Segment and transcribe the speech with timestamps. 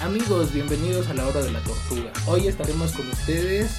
[0.00, 2.10] Amigos, bienvenidos a la hora de la tortuga.
[2.26, 3.70] Hoy estaremos con ustedes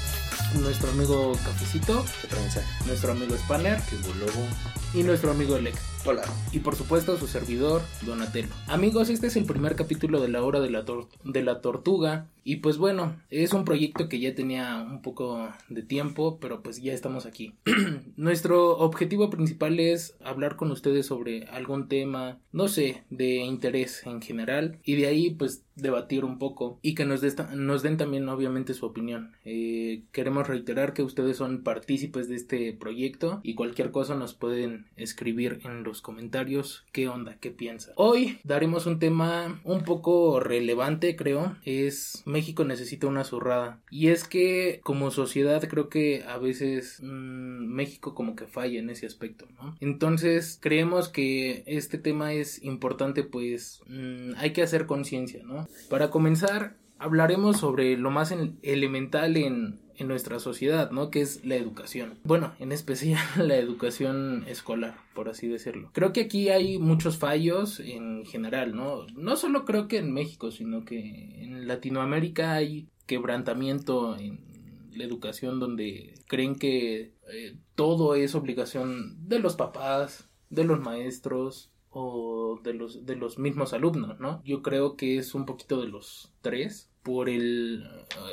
[0.53, 2.05] nuestro amigo Cafecito,
[2.85, 4.47] nuestro amigo Spanner, que lobo,
[4.93, 5.91] y nuestro amigo Lex.
[6.03, 6.23] Hola.
[6.51, 8.47] Y por supuesto su servidor, Donatello.
[8.67, 10.83] Amigos, este es el primer capítulo de la hora de la,
[11.23, 12.27] de la tortuga.
[12.43, 16.81] Y pues bueno, es un proyecto que ya tenía un poco de tiempo, pero pues
[16.81, 17.53] ya estamos aquí.
[18.17, 24.21] Nuestro objetivo principal es hablar con ustedes sobre algún tema, no sé, de interés en
[24.23, 24.79] general.
[24.83, 27.21] Y de ahí pues debatir un poco y que nos,
[27.53, 29.33] nos den también obviamente su opinión.
[29.45, 34.80] Eh, queremos reiterar que ustedes son partícipes de este proyecto y cualquier cosa nos pueden
[34.95, 37.93] escribir en los comentarios qué onda, qué piensa.
[37.95, 43.79] Hoy daremos un tema un poco relevante creo, es México necesita una zurrada.
[43.89, 48.89] Y es que como sociedad creo que a veces mmm, México como que falla en
[48.89, 49.75] ese aspecto, ¿no?
[49.79, 55.67] Entonces creemos que este tema es importante pues mmm, hay que hacer conciencia, ¿no?
[55.89, 61.09] Para comenzar hablaremos sobre lo más elemental en, en nuestra sociedad, ¿no?
[61.09, 62.17] Que es la educación.
[62.23, 65.91] Bueno, en especial la educación escolar, por así decirlo.
[65.93, 69.05] Creo que aquí hay muchos fallos en general, ¿no?
[69.15, 74.39] No solo creo que en México, sino que en Latinoamérica hay quebrantamiento en
[74.93, 81.71] la educación donde creen que eh, todo es obligación de los papás, de los maestros
[81.89, 84.41] o de los de los mismos alumnos, ¿no?
[84.43, 87.85] Yo creo que es un poquito de los tres por el...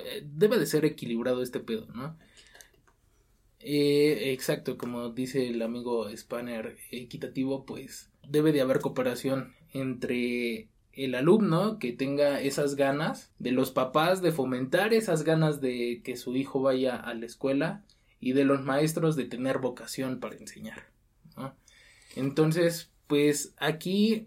[0.05, 2.16] Eh, debe de ser equilibrado este pedo, ¿no?
[3.60, 11.14] Eh, exacto, como dice el amigo Spanner, equitativo, pues debe de haber cooperación entre el
[11.14, 16.36] alumno que tenga esas ganas, de los papás de fomentar esas ganas de que su
[16.36, 17.84] hijo vaya a la escuela
[18.20, 20.88] y de los maestros de tener vocación para enseñar.
[22.16, 24.27] Entonces, pues aquí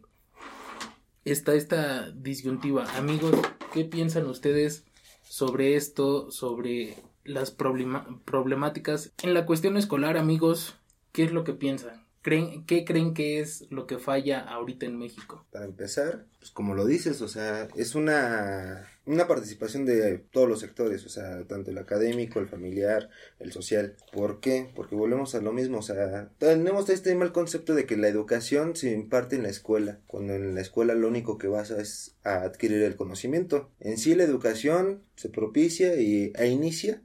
[1.26, 2.86] está esta disyuntiva.
[2.96, 3.36] Amigos,
[3.72, 4.86] ¿qué piensan ustedes
[5.24, 10.76] sobre esto, sobre las problemáticas en la cuestión escolar, amigos?
[11.12, 12.06] ¿Qué es lo que piensan?
[12.22, 15.44] ¿Creen, ¿Qué creen que es lo que falla ahorita en México?
[15.52, 20.60] Para empezar, pues como lo dices, o sea, es una, una participación de todos los
[20.60, 23.96] sectores, o sea, tanto el académico, el familiar, el social.
[24.14, 24.70] ¿Por qué?
[24.76, 28.76] Porque volvemos a lo mismo, o sea, tenemos este mal concepto de que la educación
[28.76, 32.16] se imparte en la escuela, cuando en la escuela lo único que vas a es
[32.24, 33.72] a adquirir el conocimiento.
[33.80, 37.02] En sí la educación se propicia y, e inicia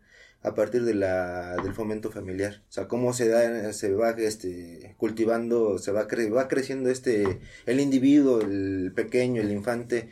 [0.47, 2.63] a partir de la, del fomento familiar.
[2.69, 7.41] O sea, cómo se da, se va este, cultivando, se va, cre va creciendo este,
[7.67, 10.09] el individuo, el pequeño, el infante,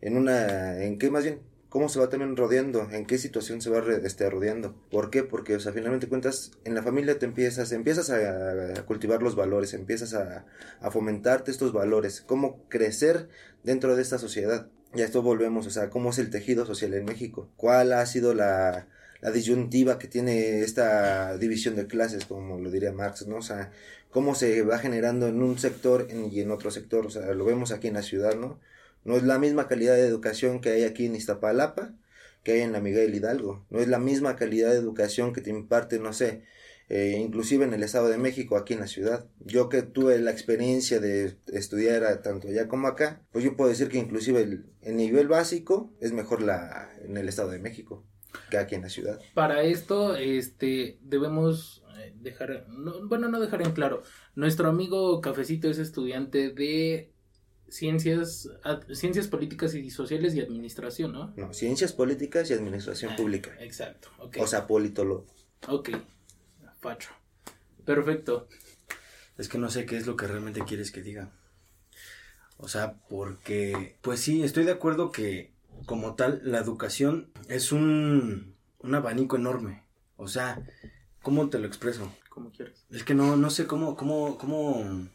[0.00, 1.40] en una, en qué más bien,
[1.70, 4.76] cómo se va también rodeando, en qué situación se va este, rodeando.
[4.92, 5.24] ¿Por qué?
[5.24, 9.74] Porque, o sea, finalmente cuentas, en la familia te empiezas, empiezas a, cultivar los valores,
[9.74, 10.46] empiezas a,
[10.80, 13.28] a fomentarte estos valores, cómo crecer
[13.64, 14.68] dentro de esta sociedad.
[14.94, 18.06] Y a esto volvemos, o sea, cómo es el tejido social en México, cuál ha
[18.06, 18.86] sido la,
[19.24, 23.36] la disyuntiva que tiene esta división de clases, como lo diría Marx, ¿no?
[23.36, 23.72] O sea,
[24.10, 27.72] cómo se va generando en un sector y en otro sector, o sea, lo vemos
[27.72, 28.60] aquí en la ciudad, ¿no?
[29.02, 31.94] No es la misma calidad de educación que hay aquí en Iztapalapa
[32.42, 35.48] que hay en la Miguel Hidalgo, no es la misma calidad de educación que te
[35.48, 36.42] imparte, no sé,
[36.90, 39.26] eh, inclusive en el Estado de México, aquí en la ciudad.
[39.40, 43.88] Yo que tuve la experiencia de estudiar tanto allá como acá, pues yo puedo decir
[43.88, 48.04] que inclusive el, el nivel básico es mejor la, en el Estado de México
[48.58, 49.20] aquí en la ciudad.
[49.34, 52.66] Para esto, este, debemos eh, dejar,
[53.04, 54.02] bueno, no dejar en claro,
[54.34, 57.12] nuestro amigo Cafecito es estudiante de
[57.68, 58.48] ciencias,
[58.92, 61.32] ciencias políticas y sociales y administración, ¿no?
[61.36, 63.50] No, ciencias políticas y administración ah, pública.
[63.60, 64.36] Exacto, ok.
[64.40, 65.26] O sea, politólogo.
[65.68, 65.90] Ok,
[66.80, 67.10] Pacho.
[67.84, 68.48] Perfecto.
[69.36, 71.32] Es que no sé qué es lo que realmente quieres que diga.
[72.56, 75.53] O sea, porque, pues sí, estoy de acuerdo que
[75.86, 79.84] como tal, la educación es un, un abanico enorme.
[80.16, 80.64] O sea,
[81.22, 82.10] ¿cómo te lo expreso?
[82.28, 82.86] Como quieras.
[82.90, 85.08] Es que no, no sé cómo, cómo, cómo,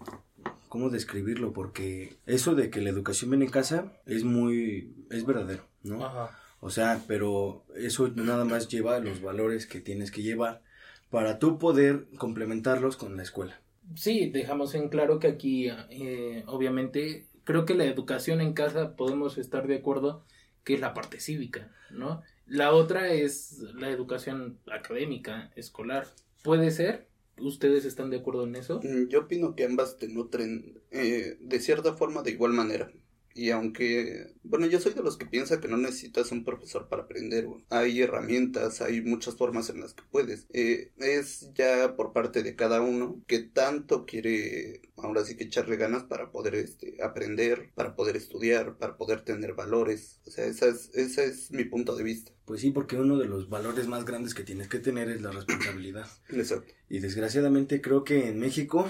[0.68, 5.66] cómo describirlo, porque eso de que la educación viene en casa es muy, es verdadero,
[5.84, 6.06] ¿no?
[6.06, 6.38] Ajá.
[6.62, 10.62] O sea, pero eso nada más lleva los valores que tienes que llevar
[11.10, 13.62] para tú poder complementarlos con la escuela.
[13.96, 19.38] Sí, dejamos en claro que aquí, eh, obviamente, creo que la educación en casa podemos
[19.38, 20.26] estar de acuerdo
[20.70, 22.22] que es la parte cívica, ¿no?
[22.46, 26.06] La otra es la educación académica, escolar.
[26.44, 27.08] ¿Puede ser?
[27.40, 28.80] ¿Ustedes están de acuerdo en eso?
[28.84, 32.92] Mm, yo opino que ambas te nutren eh, de cierta forma de igual manera.
[33.34, 37.04] Y aunque, bueno, yo soy de los que piensa que no necesitas un profesor para
[37.04, 40.48] aprender, hay herramientas, hay muchas formas en las que puedes.
[40.52, 45.78] Eh, es ya por parte de cada uno que tanto quiere, ahora sí que echarle
[45.78, 50.20] ganas para poder este, aprender, para poder estudiar, para poder tener valores.
[50.26, 52.32] O sea, esa es, ese es mi punto de vista.
[52.46, 55.32] Pues sí, porque uno de los valores más grandes que tienes que tener es la
[55.32, 56.08] responsabilidad.
[56.30, 56.74] Exacto.
[56.90, 58.90] Y desgraciadamente creo que en México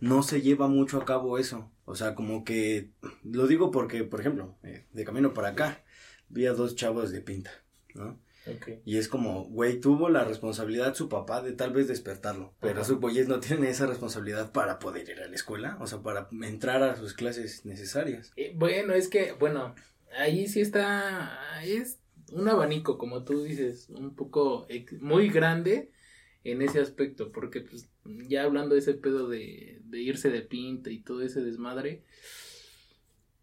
[0.00, 1.70] no se lleva mucho a cabo eso.
[1.84, 2.90] O sea, como que
[3.22, 5.82] lo digo porque, por ejemplo, eh, de camino para acá,
[6.28, 7.50] vi a dos chavos de pinta,
[7.94, 8.18] ¿no?
[8.84, 12.98] Y es como, güey, tuvo la responsabilidad su papá de tal vez despertarlo, pero sus
[12.98, 16.82] güeyes no tienen esa responsabilidad para poder ir a la escuela, o sea, para entrar
[16.82, 18.32] a sus clases necesarias.
[18.36, 19.74] Eh, bueno, es que, bueno,
[20.18, 22.00] ahí sí está, es
[22.32, 24.66] un abanico, como tú dices, un poco
[25.00, 25.90] muy grande
[26.42, 27.88] en ese aspecto, porque pues
[28.28, 32.04] ya hablando de ese pedo de, de irse de pinta y todo ese desmadre,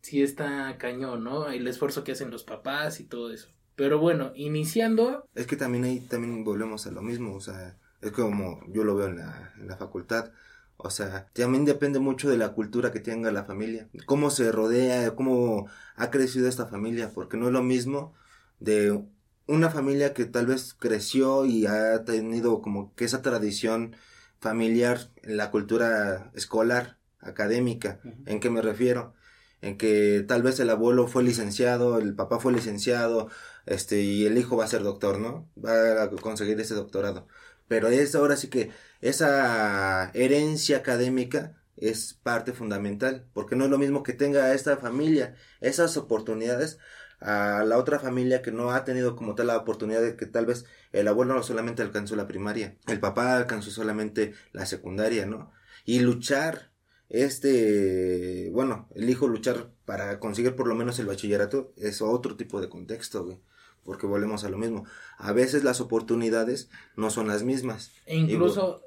[0.01, 1.49] sí está cañón, ¿no?
[1.49, 3.49] El esfuerzo que hacen los papás y todo eso.
[3.75, 5.27] Pero bueno, iniciando...
[5.35, 8.95] Es que también ahí también volvemos a lo mismo, o sea, es como yo lo
[8.95, 10.31] veo en la, en la facultad.
[10.77, 15.15] O sea, también depende mucho de la cultura que tenga la familia, cómo se rodea,
[15.15, 18.13] cómo ha crecido esta familia, porque no es lo mismo
[18.59, 19.03] de
[19.47, 23.95] una familia que tal vez creció y ha tenido como que esa tradición
[24.39, 28.00] familiar en la cultura escolar, académica.
[28.25, 29.13] ¿En qué me refiero?
[29.62, 33.30] En que tal vez el abuelo fue licenciado, el papá fue licenciado,
[33.66, 35.50] este, y el hijo va a ser doctor, ¿no?
[35.63, 37.28] Va a conseguir ese doctorado.
[37.68, 43.78] Pero es ahora sí que esa herencia académica es parte fundamental, porque no es lo
[43.78, 46.80] mismo que tenga esta familia esas oportunidades
[47.19, 50.45] a la otra familia que no ha tenido como tal la oportunidad de que tal
[50.45, 55.51] vez el abuelo no solamente alcanzó la primaria, el papá alcanzó solamente la secundaria, ¿no?
[55.86, 56.72] Y luchar,
[57.10, 62.60] este, bueno, el hijo luchar para conseguir por lo menos el bachillerato es otro tipo
[62.60, 63.39] de contexto, güey.
[63.84, 64.84] Porque volvemos a lo mismo.
[65.18, 67.94] A veces las oportunidades no son las mismas.
[68.06, 68.81] E incluso,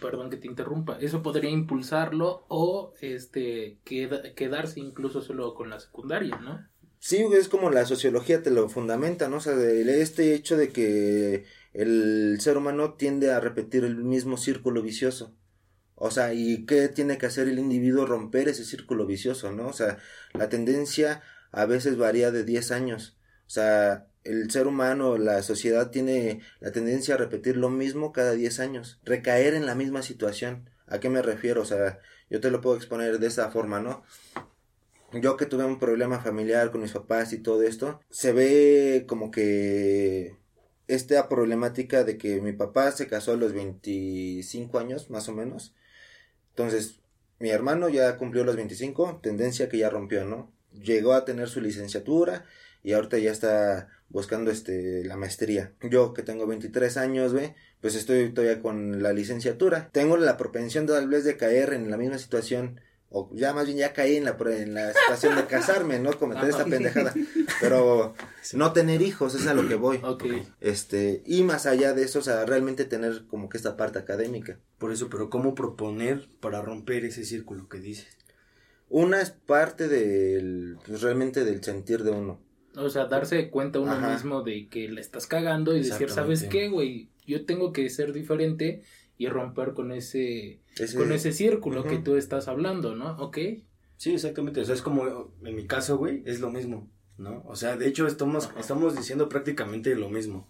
[0.00, 6.38] perdón que te interrumpa, eso podría impulsarlo o este quedarse incluso solo con la secundaria,
[6.38, 6.66] ¿no?
[7.06, 9.36] Sí, es como la sociología te lo fundamenta, ¿no?
[9.36, 14.82] O sea, este hecho de que el ser humano tiende a repetir el mismo círculo
[14.82, 15.32] vicioso.
[15.94, 18.06] O sea, ¿y qué tiene que hacer el individuo?
[18.06, 19.68] Romper ese círculo vicioso, ¿no?
[19.68, 19.98] O sea,
[20.34, 21.22] la tendencia
[21.52, 23.16] a veces varía de 10 años.
[23.46, 28.32] O sea, el ser humano, la sociedad tiene la tendencia a repetir lo mismo cada
[28.32, 30.70] 10 años, recaer en la misma situación.
[30.88, 31.62] ¿A qué me refiero?
[31.62, 32.00] O sea,
[32.30, 34.02] yo te lo puedo exponer de esa forma, ¿no?
[35.12, 39.30] Yo que tuve un problema familiar con mis papás y todo esto, se ve como
[39.30, 40.36] que
[40.88, 45.74] esta problemática de que mi papá se casó a los 25 años, más o menos.
[46.50, 47.00] Entonces,
[47.38, 50.52] mi hermano ya cumplió los 25, tendencia que ya rompió, ¿no?
[50.72, 52.44] Llegó a tener su licenciatura
[52.82, 55.72] y ahorita ya está buscando este la maestría.
[55.82, 59.90] Yo que tengo 23 años, ve, pues estoy todavía con la licenciatura.
[59.92, 63.78] Tengo la propensión tal vez de caer en la misma situación o ya más bien
[63.78, 66.12] ya caí en la, en la situación de casarme, ¿no?
[66.18, 67.14] Cometer esta pendejada.
[67.60, 68.14] Pero
[68.54, 70.00] no tener hijos, es a lo que voy.
[70.60, 74.58] Este, y más allá de eso, o sea, realmente tener como que esta parte académica.
[74.78, 78.18] Por eso, pero ¿cómo proponer para romper ese círculo que dices?
[78.88, 82.40] Una es parte del, pues realmente del sentir de uno.
[82.76, 86.68] O sea, darse cuenta uno mismo de que le estás cagando y decir, ¿sabes qué,
[86.68, 87.08] güey?
[87.26, 88.82] Yo tengo que ser diferente
[89.18, 90.60] y romper con ese,
[90.96, 93.16] con ese círculo que tú estás hablando, ¿no?
[93.18, 93.38] Ok.
[93.96, 94.60] Sí, exactamente.
[94.60, 97.42] O sea, es como en mi caso, güey, es lo mismo, ¿no?
[97.46, 100.48] O sea, de hecho estamos, estamos diciendo prácticamente lo mismo.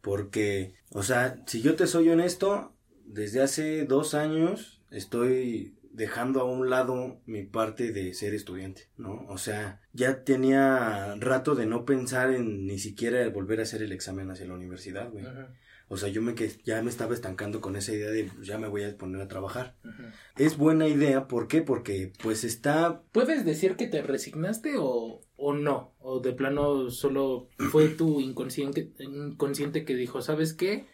[0.00, 2.72] Porque, o sea, si yo te soy honesto,
[3.04, 9.24] desde hace dos años estoy dejando a un lado mi parte de ser estudiante, ¿no?
[9.28, 13.92] O sea, ya tenía rato de no pensar en ni siquiera volver a hacer el
[13.92, 15.24] examen hacia la universidad, güey.
[15.88, 18.58] O sea, yo me que ya me estaba estancando con esa idea de pues, ya
[18.58, 19.76] me voy a poner a trabajar.
[20.36, 21.60] Es buena idea, ¿por qué?
[21.60, 23.02] Porque pues está...
[23.12, 25.92] ¿Puedes decir que te resignaste o, o no?
[26.00, 30.86] O de plano solo fue tu inconsciente, inconsciente que dijo, ¿sabes qué?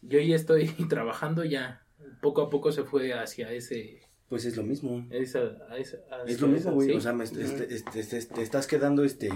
[0.00, 1.84] Yo ya estoy trabajando, ya
[2.22, 4.00] poco a poco se fue hacia ese...
[4.28, 5.06] Pues es lo mismo.
[5.10, 5.56] Esa,
[6.26, 6.94] es lo mismo, güey.
[6.94, 9.30] O sea, me, este, este, este, te estás quedando este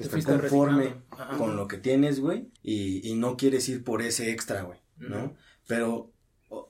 [0.00, 0.94] estás conforme
[1.38, 5.34] con lo que tienes, güey, y, y, no quieres ir por ese extra, güey, ¿no?
[5.66, 6.12] Pero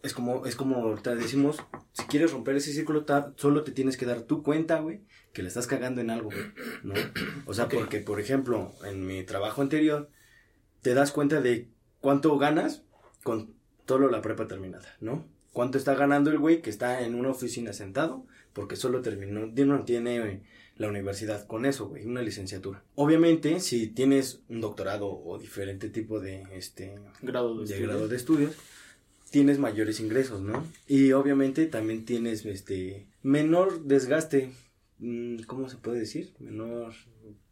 [0.02, 1.58] es como, es como te decimos,
[1.92, 3.04] si quieres romper ese círculo,
[3.36, 6.30] solo te tienes que dar tu cuenta, güey, que le estás cagando en algo,
[6.82, 6.94] ¿no?
[7.46, 10.10] O sea, porque, por ejemplo, en mi trabajo anterior,
[10.82, 11.70] te das cuenta de
[12.00, 12.82] cuánto ganas
[13.22, 13.54] con
[13.86, 15.26] solo la prepa terminada, ¿no?
[15.52, 19.84] Cuánto está ganando el güey que está en una oficina sentado, porque solo terminó, no
[19.84, 20.42] tiene
[20.80, 22.82] la universidad con eso, güey, una licenciatura.
[22.94, 27.86] Obviamente, si tienes un doctorado o diferente tipo de, este, Grado de, de estudio.
[27.86, 28.54] grado de estudios,
[29.30, 30.66] tienes mayores ingresos, ¿no?
[30.88, 34.52] Y obviamente también tienes, este, menor desgaste,
[35.00, 36.32] mm, ¿cómo se puede decir?
[36.38, 36.94] Menor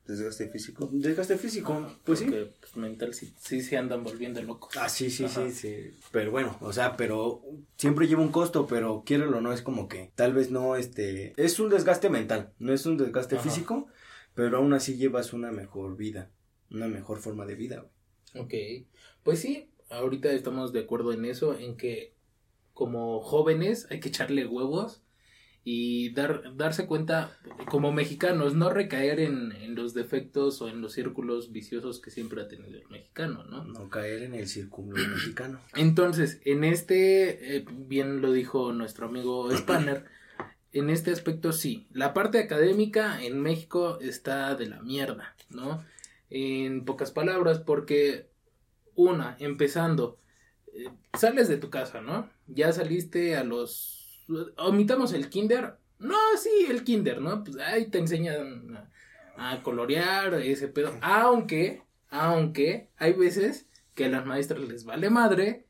[0.08, 0.88] Desgaste físico.
[0.90, 2.26] desgaste físico, pues sí.
[2.30, 4.74] Pues, mental sí, sí se andan volviendo locos.
[4.78, 5.46] Ah, sí, sí, Ajá.
[5.46, 5.98] sí, sí.
[6.10, 7.42] Pero bueno, o sea, pero
[7.76, 11.34] siempre lleva un costo, pero quiérelo o no, es como que tal vez no, este,
[11.36, 13.44] es un desgaste mental, no es un desgaste Ajá.
[13.44, 13.86] físico,
[14.34, 16.30] pero aún así llevas una mejor vida,
[16.70, 17.86] una mejor forma de vida.
[18.32, 18.44] güey.
[18.44, 18.86] Ok,
[19.22, 22.14] pues sí, ahorita estamos de acuerdo en eso, en que
[22.72, 25.02] como jóvenes hay que echarle huevos
[25.70, 27.37] y dar, darse cuenta,
[27.70, 32.40] como mexicanos, no recaer en, en los defectos o en los círculos viciosos que siempre
[32.40, 33.64] ha tenido el mexicano, ¿no?
[33.64, 35.60] No caer en el círculo mexicano.
[35.75, 40.06] Entonces, en este, eh, bien lo dijo nuestro amigo Spanner,
[40.72, 45.84] en este aspecto sí, la parte académica en México está de la mierda, ¿no?
[46.30, 48.30] En pocas palabras, porque
[48.94, 50.18] una, empezando,
[50.72, 52.30] eh, sales de tu casa, ¿no?
[52.46, 53.98] Ya saliste a los...
[54.56, 55.75] Omitamos el kinder.
[55.99, 57.42] No, sí, el kinder, ¿no?
[57.44, 58.76] Pues ahí te enseñan
[59.37, 60.94] a, a colorear, ese pedo.
[61.00, 65.66] Aunque, aunque hay veces que a las maestras les vale madre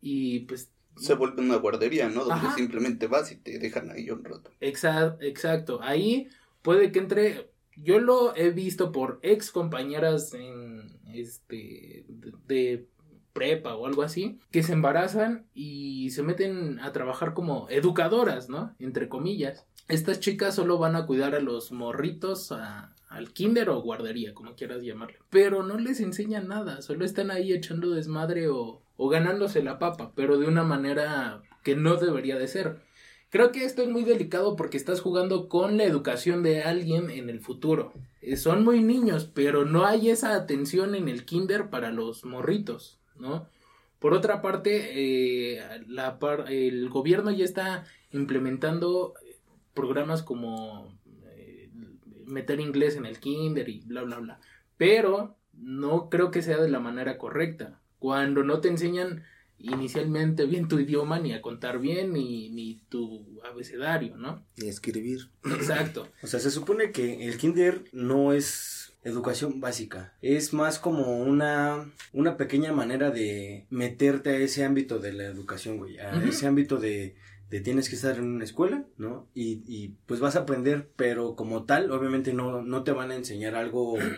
[0.00, 2.24] y pues Se vuelve una guardería, ¿no?
[2.24, 2.56] Donde Ajá.
[2.56, 4.50] simplemente vas y te dejan ahí un rato.
[4.60, 5.80] Exa- exacto.
[5.82, 6.28] Ahí
[6.62, 7.50] puede que entre.
[7.76, 12.86] Yo lo he visto por ex compañeras en este de, de
[13.32, 18.74] prepa o algo así que se embarazan y se meten a trabajar como educadoras, ¿no?
[18.78, 19.66] Entre comillas.
[19.88, 24.54] Estas chicas solo van a cuidar a los morritos a- al kinder o guardería, como
[24.54, 25.16] quieras llamarle.
[25.30, 30.12] Pero no les enseñan nada, solo están ahí echando desmadre o, o ganándose la papa,
[30.14, 32.80] pero de una manera que no debería de ser.
[33.30, 37.28] Creo que esto es muy delicado porque estás jugando con la educación de alguien en
[37.30, 37.92] el futuro.
[38.22, 42.97] Eh, son muy niños, pero no hay esa atención en el kinder para los morritos,
[43.18, 43.48] ¿no?
[43.98, 49.14] Por otra parte, eh, la par- el gobierno ya está implementando
[49.74, 50.96] programas como
[51.26, 51.68] eh,
[52.26, 54.40] meter inglés en el kinder y bla, bla, bla.
[54.76, 57.80] Pero no creo que sea de la manera correcta.
[57.98, 59.24] Cuando no te enseñan
[59.58, 64.44] inicialmente bien tu idioma, ni a contar bien, ni, ni tu abecedario, ¿no?
[64.56, 65.30] Ni escribir.
[65.44, 66.06] Exacto.
[66.22, 71.90] O sea, se supone que el kinder no es educación básica, es más como una,
[72.12, 76.78] una pequeña manera de meterte a ese ámbito de la educación, güey, a ese ámbito
[76.78, 77.16] de,
[77.50, 79.26] de tienes que estar en una escuela, ¿no?
[79.34, 83.16] Y, y pues vas a aprender, pero como tal, obviamente no, no te van a
[83.16, 83.96] enseñar algo...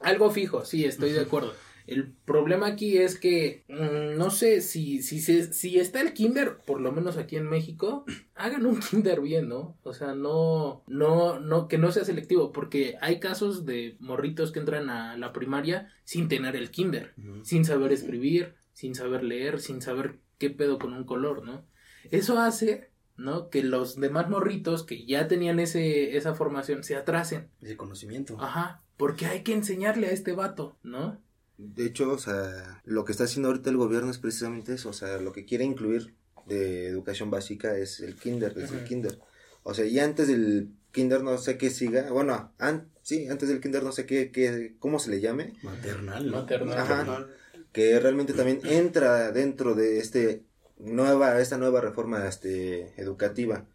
[0.00, 1.52] Algo fijo, sí, estoy de acuerdo.
[1.88, 6.92] El problema aquí es que mm, no sé si, si, está el kinder, por lo
[6.92, 8.04] menos aquí en México,
[8.34, 9.78] hagan un kinder bien, ¿no?
[9.82, 14.58] O sea, no, no, no, que no sea selectivo, porque hay casos de morritos que
[14.58, 19.80] entran a la primaria sin tener el kinder, sin saber escribir, sin saber leer, sin
[19.80, 21.64] saber qué pedo con un color, ¿no?
[22.10, 23.48] Eso hace, ¿no?
[23.48, 27.48] Que los demás morritos que ya tenían ese, esa formación se atrasen.
[27.62, 28.36] Ese conocimiento.
[28.38, 31.18] Ajá, porque hay que enseñarle a este vato, ¿no?
[31.58, 34.88] De hecho, o sea, lo que está haciendo ahorita el gobierno es precisamente eso.
[34.88, 36.14] O sea, lo que quiere incluir
[36.46, 39.18] de educación básica es el kinder, desde el kinder.
[39.64, 42.10] O sea, y antes del kinder no sé qué siga.
[42.10, 45.54] Bueno, an- sí, antes del kinder no sé qué, qué, cómo se le llame.
[45.62, 46.36] Maternal, ¿no?
[46.38, 46.78] Maternal.
[46.78, 47.26] Ajá.
[47.72, 50.44] que realmente también entra dentro de este
[50.78, 53.66] nueva esta nueva reforma este educativa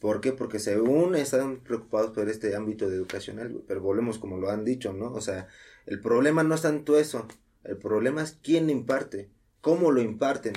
[0.00, 0.32] ¿Por qué?
[0.32, 4.92] Porque según están preocupados por este ámbito de educacional, pero volvemos como lo han dicho,
[4.92, 5.10] ¿no?
[5.12, 5.48] O sea,
[5.86, 7.26] el problema no es tanto eso,
[7.64, 10.54] el problema es quién imparte, cómo lo imparten.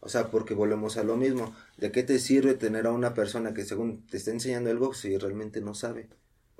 [0.00, 3.54] O sea, porque volvemos a lo mismo, ¿de qué te sirve tener a una persona
[3.54, 6.10] que según te está enseñando algo si realmente no sabe?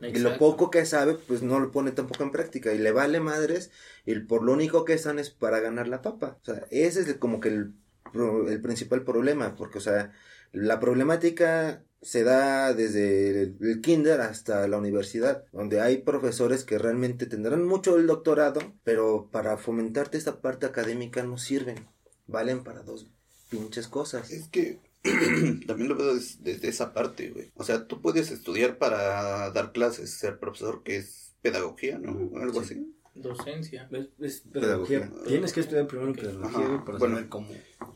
[0.07, 3.21] Y lo poco que sabe, pues no lo pone tampoco en práctica y le vale
[3.21, 3.71] madres
[4.07, 6.39] y por lo único que están es para ganar la papa.
[6.43, 7.75] O sea, ese es el- como que el,
[8.49, 10.13] el principal problema, porque, o sea,
[10.53, 17.27] la problemática se da desde el, kinder hasta la universidad, donde hay profesores que realmente
[17.27, 21.77] tendrán mucho el doctorado, pero para fomentarte esta parte académica no sirven,
[22.27, 23.07] valen para dos
[23.49, 24.31] pinches cosas.
[24.31, 24.81] Es que
[25.67, 27.51] también lo veo des- desde esa parte, güey.
[27.55, 32.11] O sea, tú puedes estudiar para dar clases, ser profesor, que es pedagogía, ¿no?
[32.41, 32.75] Algo Sí.
[32.75, 32.95] así.
[33.15, 33.89] Docencia.
[33.93, 35.01] Es, es pedagogía.
[35.03, 35.25] Pedagogía.
[35.27, 36.85] Tienes que estudiar primero pedagogía Ajá.
[36.85, 37.15] para Bueno.
[37.17, 37.49] saber cómo.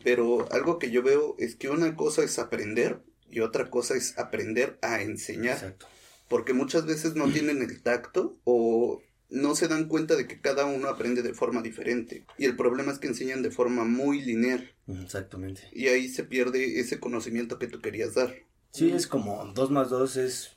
[0.04, 4.18] Pero algo que yo veo es que una cosa es aprender y otra cosa es
[4.18, 5.54] aprender a enseñar.
[5.54, 5.86] Exacto.
[6.28, 10.64] Porque muchas veces no tienen el tacto o no se dan cuenta de que cada
[10.66, 12.24] uno aprende de forma diferente.
[12.38, 14.72] Y el problema es que enseñan de forma muy lineal.
[14.86, 15.62] Exactamente.
[15.72, 18.34] Y ahí se pierde ese conocimiento que tú querías dar.
[18.72, 20.56] Sí, es como 2 más 2 es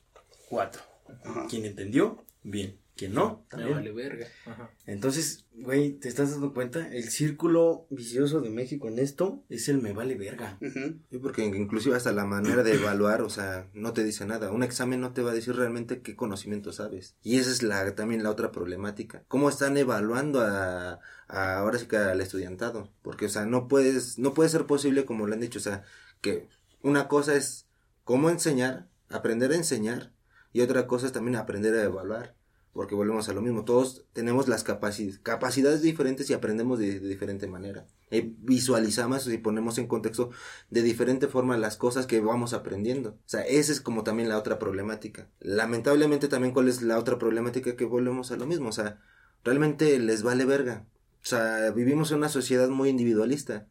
[0.49, 0.81] 4.
[1.23, 1.47] Ajá.
[1.49, 2.77] Quien entendió, bien.
[3.01, 3.73] Quien no, Me también.
[3.73, 4.27] vale verga.
[4.45, 4.69] Ajá.
[4.85, 6.87] Entonces, güey, ¿te estás dando cuenta?
[6.93, 10.59] El círculo vicioso de México en esto es el me vale verga.
[10.61, 14.51] Sí, porque inclusive hasta la manera de evaluar, o sea, no te dice nada.
[14.51, 17.15] Un examen no te va a decir realmente qué conocimiento sabes.
[17.23, 19.23] Y esa es la también la otra problemática.
[19.27, 22.93] ¿Cómo están evaluando a, a- ahora sí que al estudiantado?
[23.01, 25.81] Porque, o sea, no puedes, no puede ser posible, como le han dicho, o sea,
[26.21, 26.49] que
[26.83, 27.65] una cosa es
[28.03, 30.13] cómo enseñar, aprender a enseñar,
[30.53, 32.35] y otra cosa es también aprender a evaluar.
[32.73, 37.07] Porque volvemos a lo mismo, todos tenemos las capaci- capacidades diferentes y aprendemos de, de
[37.09, 37.85] diferente manera.
[38.11, 40.29] Eh, visualizamos y ponemos en contexto
[40.69, 43.09] de diferente forma las cosas que vamos aprendiendo.
[43.09, 45.27] O sea, esa es como también la otra problemática.
[45.41, 48.69] Lamentablemente también cuál es la otra problemática que volvemos a lo mismo.
[48.69, 49.01] O sea,
[49.43, 50.85] realmente les vale verga.
[51.23, 53.67] O sea, vivimos en una sociedad muy individualista,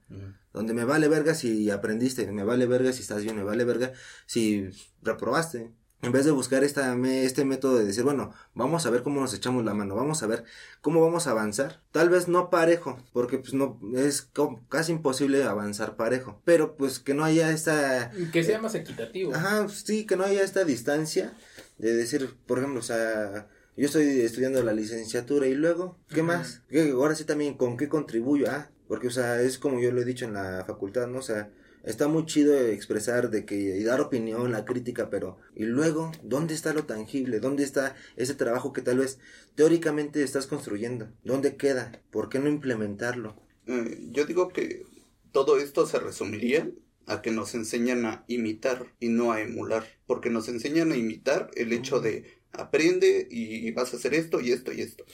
[0.52, 3.92] donde me vale verga si aprendiste, me vale verga si estás bien, me vale verga
[4.26, 4.68] si
[5.02, 5.72] reprobaste.
[6.02, 9.34] En vez de buscar esta, este método de decir, bueno, vamos a ver cómo nos
[9.34, 10.44] echamos la mano, vamos a ver
[10.80, 11.82] cómo vamos a avanzar.
[11.92, 14.28] Tal vez no parejo, porque pues no, es
[14.70, 16.40] casi imposible avanzar parejo.
[16.44, 19.34] Pero pues que no haya esta, Que sea más equitativo.
[19.34, 21.34] Ajá, sí, que no haya esta distancia
[21.76, 26.62] de decir, por ejemplo, o sea, yo estoy estudiando la licenciatura y luego, ¿qué más?
[26.70, 28.46] ¿Qué- ahora sí también, ¿con qué contribuyo?
[28.50, 31.18] Ah, porque, o sea, es como yo lo he dicho en la facultad, ¿no?
[31.18, 31.50] O sea,
[31.82, 36.54] está muy chido expresar de que, y dar opinión, la crítica, pero, y luego, ¿dónde
[36.54, 37.40] está lo tangible?
[37.40, 39.18] ¿Dónde está ese trabajo que tal vez
[39.54, 41.08] teóricamente estás construyendo?
[41.24, 42.00] ¿Dónde queda?
[42.10, 43.36] ¿Por qué no implementarlo?
[43.66, 44.84] Eh, yo digo que
[45.32, 46.68] todo esto se resumiría
[47.06, 51.50] a que nos enseñan a imitar y no a emular, porque nos enseñan a imitar
[51.56, 55.04] el hecho de aprende y vas a hacer esto y esto y esto,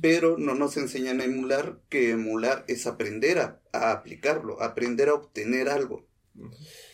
[0.00, 5.14] pero no nos enseñan a emular, que emular es aprender a, a aplicarlo, aprender a
[5.14, 6.06] obtener algo.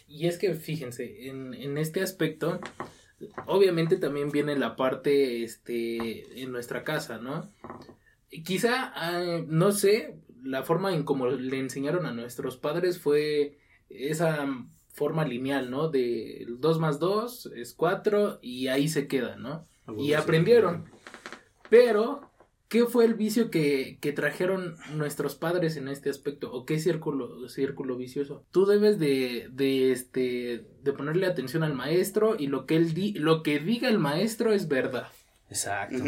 [0.06, 2.60] y es que fíjense, en, en este aspecto,
[3.46, 7.50] obviamente también viene la parte este en nuestra casa, ¿no?
[8.44, 14.46] Quizá, ah, no sé, la forma en como le enseñaron a nuestros padres fue esa
[14.92, 15.88] forma lineal, ¿no?
[15.88, 19.66] De 2 más 2 es 4 y ahí se queda, ¿no?
[19.96, 20.84] Y aprendieron.
[21.70, 22.20] Pero,
[22.68, 26.52] ¿qué fue el vicio que, que trajeron nuestros padres en este aspecto?
[26.52, 28.44] ¿O qué círculo, círculo vicioso?
[28.50, 33.12] Tú debes de, de, este, de ponerle atención al maestro y lo que, él di,
[33.14, 35.08] lo que diga el maestro es verdad.
[35.50, 36.02] Exacto.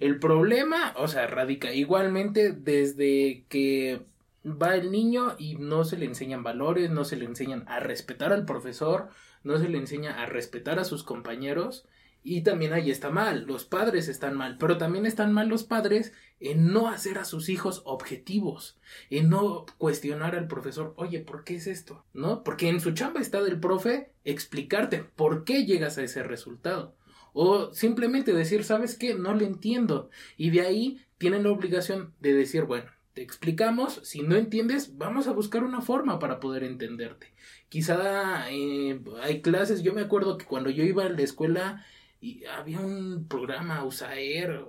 [0.00, 4.02] El problema, o sea, radica igualmente desde que
[4.44, 8.32] va el niño y no se le enseñan valores, no se le enseñan a respetar
[8.32, 9.08] al profesor,
[9.42, 11.86] no se le enseña a respetar a sus compañeros
[12.28, 16.12] y también ahí está mal, los padres están mal, pero también están mal los padres
[16.40, 21.54] en no hacer a sus hijos objetivos, en no cuestionar al profesor, oye, ¿por qué
[21.54, 22.04] es esto?
[22.12, 22.42] ¿No?
[22.42, 26.96] Porque en su chamba está del profe explicarte por qué llegas a ese resultado.
[27.32, 29.14] O simplemente decir, ¿sabes qué?
[29.14, 30.10] No le entiendo.
[30.36, 35.28] Y de ahí tienen la obligación de decir, bueno, te explicamos, si no entiendes, vamos
[35.28, 37.32] a buscar una forma para poder entenderte.
[37.68, 41.84] Quizá eh, hay clases, yo me acuerdo que cuando yo iba a la escuela
[42.20, 44.64] y había un programa USAER,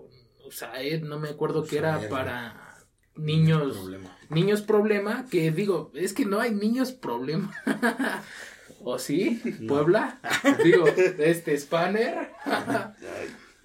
[0.45, 4.17] USAED, no me acuerdo qué era para niños Problema.
[4.29, 7.53] niños problema, que digo, es que no hay niños problema.
[8.83, 9.41] ¿O sí?
[9.60, 9.67] No.
[9.67, 10.19] ¿Puebla?
[10.63, 12.31] digo, este Spanner.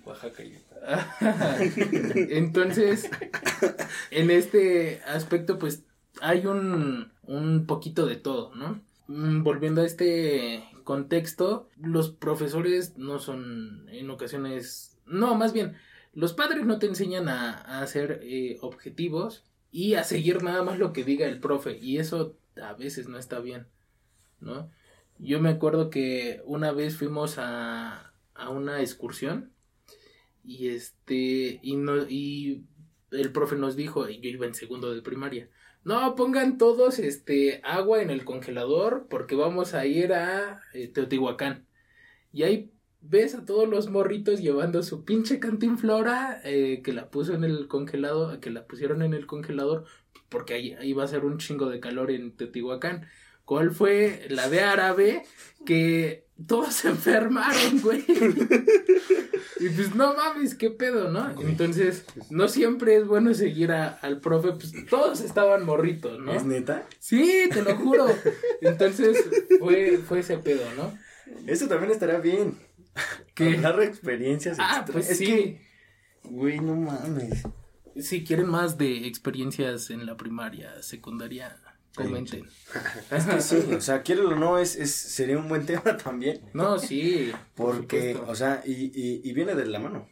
[0.05, 0.59] Oaxaca y
[2.31, 3.09] Entonces,
[4.11, 5.85] en este aspecto, pues
[6.21, 8.81] hay un, un poquito de todo, ¿no?
[9.13, 15.77] Mm, Volviendo a este contexto, los profesores no son en ocasiones, no, más bien,
[16.15, 20.93] los padres no te enseñan a, hacer eh, objetivos y a seguir nada más lo
[20.95, 23.67] que diga el profe, y eso a veces no está bien,
[24.41, 24.71] ¿no?
[25.19, 29.53] Yo me acuerdo que una vez fuimos a, a una excursión
[30.45, 32.65] y este y no y
[33.13, 35.49] el profe nos dijo yo iba en segundo de primaria
[35.85, 41.67] no pongan todos este agua en el congelador porque vamos a ir a eh, Teotihuacán
[42.33, 47.35] y ahí ves a todos los morritos llevando su pinche cantinflora eh, que la puso
[47.35, 49.85] en el congelado que la pusieron en el congelador
[50.29, 53.07] porque ahí, va a ser un chingo de calor en Teotihuacán
[53.45, 55.25] ¿Cuál fue la de árabe?
[55.67, 58.05] Que todos se enfermaron, güey.
[59.65, 61.31] Y pues no mames, qué pedo, ¿no?
[61.41, 66.33] Entonces, no siempre es bueno seguir a- al profe, pues todos estaban morritos, ¿no?
[66.33, 66.85] ¿Es neta?
[66.99, 68.07] Sí, te lo juro.
[68.61, 69.17] Entonces,
[69.61, 70.93] fue, fue ese pedo, ¿no?
[71.47, 72.59] Eso también estará bien.
[73.35, 73.55] ¿Qué?
[73.57, 74.59] Hablar experiencias.
[74.61, 75.27] Ah, extra- pues es sí.
[75.27, 75.61] que,
[76.25, 77.43] güey, no mames.
[77.97, 81.57] Si quieren más de experiencias en la primaria, secundaria,
[81.95, 82.47] comenten.
[83.11, 86.41] Es que sí, o sea, quiero o no, es, es, sería un buen tema también.
[86.55, 87.33] No, sí.
[87.55, 90.09] por Porque, o sea, y, y, y viene de la mano.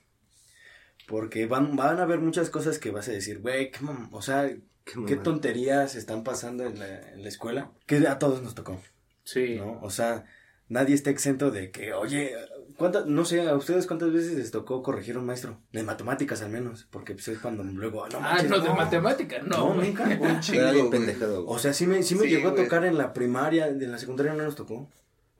[1.06, 4.22] Porque van, van a haber muchas cosas que vas a decir, güey, qué mam- o
[4.22, 4.48] sea,
[4.84, 7.70] Qué qué tonterías están pasando en la, en la escuela.
[7.86, 8.80] Que a todos nos tocó,
[9.24, 9.56] sí.
[9.56, 9.78] ¿no?
[9.82, 10.24] O sea,
[10.70, 12.34] nadie está exento de que, oye,
[12.78, 15.60] ¿cuántas, no sé, a ustedes cuántas veces les tocó corregir a un maestro?
[15.72, 19.46] De matemáticas al menos, porque pues es cuando luego, no, ah, manches, no, de matemáticas,
[19.46, 19.74] no.
[19.74, 20.04] No, nunca.
[20.18, 21.46] Un chingo, pendejado.
[21.46, 23.98] O sea, sí me, sí me Sí, llegó a tocar en la primaria, en la
[23.98, 24.88] secundaria no nos tocó.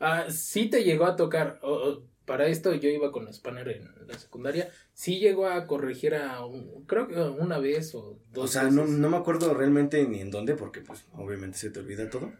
[0.00, 1.60] Ah, sí te llegó a tocar.
[2.24, 4.70] para esto yo iba con Spanner en la secundaria.
[4.94, 8.76] Sí llegó a corregir a un, creo que una vez o dos O sea, veces.
[8.76, 12.32] no, no me acuerdo realmente ni en dónde, porque pues obviamente se te olvida todo.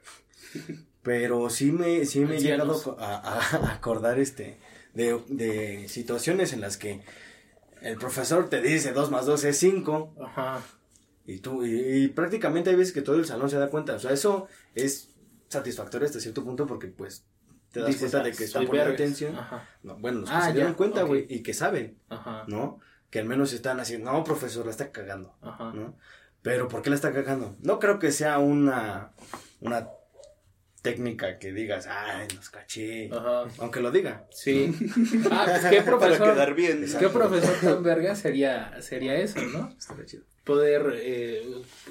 [1.03, 4.59] Pero sí me, sí me he llegado a, a- acordar este
[4.95, 7.01] de, de situaciones en las que
[7.81, 10.61] el profesor te dice 2 más 2 es 5 Ajá.
[11.25, 13.95] y tú y, y prácticamente hay veces que todo el salón se da cuenta.
[13.95, 15.09] O sea, eso es
[15.49, 17.25] satisfactorio hasta cierto punto porque pues
[17.73, 19.37] te das Dices, cuenta ah, de que soy están poniendo atención.
[19.37, 19.69] Ajá.
[19.83, 22.45] No, bueno, los que Ah, se ya, dieron cuenta, güey, y que saben, Ajá.
[22.49, 22.79] ¿no?
[23.11, 25.35] Que al menos están así, no, profesor, la está cagando.
[25.41, 25.73] Ajá.
[25.73, 25.97] ¿no?
[26.43, 27.57] Pero ¿por qué la está cagando?
[27.61, 29.13] No creo que sea una,
[29.61, 29.89] una
[30.83, 33.11] técnica que digas, ay, nos caché.
[33.13, 33.45] Ajá.
[33.59, 34.27] Aunque lo diga.
[34.31, 34.75] Sí.
[35.31, 36.33] Ah, pues qué Para profesor.
[36.33, 36.85] quedar bien.
[36.99, 39.75] ¿Qué profesor tan verga sería, sería eso, no?
[39.79, 40.25] Estaría chido.
[40.45, 41.45] Poder eh,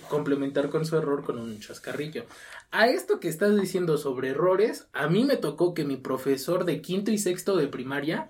[0.10, 2.26] complementar con su error con un chascarrillo.
[2.72, 6.82] A esto que estás diciendo sobre errores, a mí me tocó que mi profesor de
[6.82, 8.30] quinto y sexto de primaria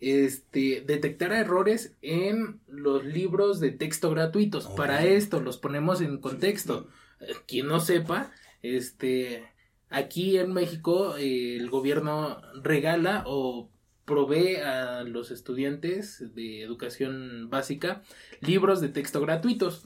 [0.00, 4.66] este, detectara errores en los libros de texto gratuitos.
[4.66, 4.76] Oh.
[4.76, 6.88] Para esto los ponemos en contexto.
[7.20, 8.30] Eh, Quien no sepa,
[8.62, 9.44] este,
[9.90, 13.70] aquí en México eh, el gobierno regala o
[14.04, 18.02] provee a los estudiantes de educación básica
[18.40, 19.84] libros de texto gratuitos.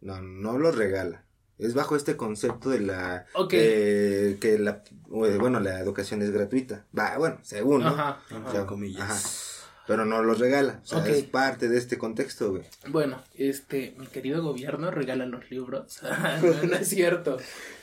[0.00, 1.24] No, no lo regala.
[1.58, 3.26] Es bajo este concepto de la...
[3.34, 3.52] Ok.
[3.54, 4.84] eh, que la...
[5.08, 6.86] Bueno, la educación es gratuita.
[6.96, 7.88] Va, bueno, según, ¿no?
[7.88, 8.20] Ajá.
[8.46, 9.02] O sea, comillas.
[9.02, 9.47] ajá.
[9.88, 10.80] Pero no los regala.
[10.84, 12.64] O sea, es parte de este contexto, güey.
[12.88, 16.02] Bueno, este, mi querido gobierno regala los libros.
[16.42, 17.38] no, no es cierto.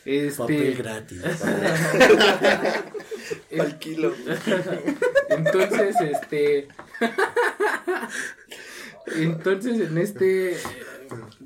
[0.05, 1.23] Este, Papel gratis.
[3.59, 4.13] Al kilo.
[5.29, 6.67] Entonces, este.
[9.15, 10.57] Entonces, en este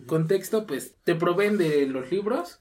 [0.08, 2.60] contexto, pues te proveen de los libros.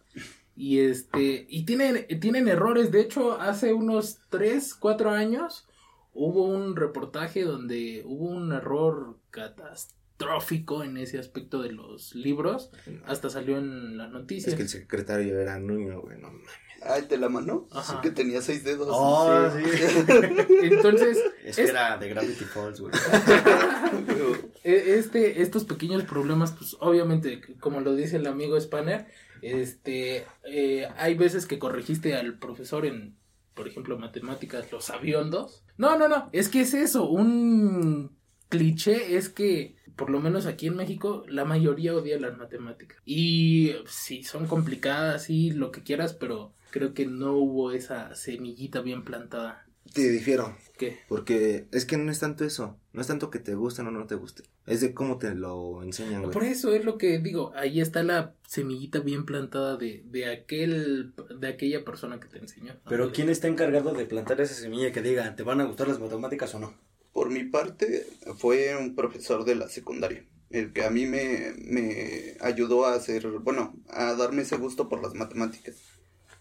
[0.54, 1.46] Y este.
[1.48, 2.92] Y tienen, tienen errores.
[2.92, 5.67] De hecho, hace unos 3, 4 años
[6.12, 12.70] hubo un reportaje donde hubo un error catastrófico en ese aspecto de los libros.
[13.06, 14.48] Hasta salió en las noticias.
[14.48, 16.48] Es que el secretario era Nuño, güey, no mames.
[16.80, 17.66] Ay, ¿te la mano?
[17.72, 17.94] Ajá.
[17.94, 18.86] Sí que tenía seis dedos.
[18.90, 19.64] Oh, sí.
[20.62, 22.92] Entonces, Es que era de Gravity Falls, güey.
[24.64, 29.06] E- Este, estos pequeños problemas, pues obviamente, como lo dice el amigo Spanner,
[29.42, 33.16] este, eh, hay veces que corregiste al profesor en,
[33.58, 35.64] por ejemplo, matemáticas, los aviondos.
[35.76, 38.16] No, no, no, es que es eso, un
[38.48, 43.02] cliché es que, por lo menos aquí en México, la mayoría odia las matemáticas.
[43.04, 48.80] Y sí, son complicadas, sí, lo que quieras, pero creo que no hubo esa semillita
[48.80, 49.66] bien plantada.
[49.92, 50.56] Te difiero.
[50.76, 50.98] ¿Qué?
[51.08, 52.78] Porque es que no es tanto eso.
[52.92, 54.44] No es tanto que te gusten o no te guste.
[54.66, 56.32] Es de cómo te lo enseñan, güey.
[56.32, 61.14] Por eso es lo que digo, ahí está la semillita bien plantada de, de aquel,
[61.38, 62.76] de aquella persona que te enseñó.
[62.88, 66.00] Pero ¿quién está encargado de plantar esa semilla que diga, ¿te van a gustar las
[66.00, 66.74] matemáticas o no?
[67.12, 70.24] Por mi parte, fue un profesor de la secundaria.
[70.50, 75.02] El que a mí me, me ayudó a hacer, bueno, a darme ese gusto por
[75.02, 75.76] las matemáticas.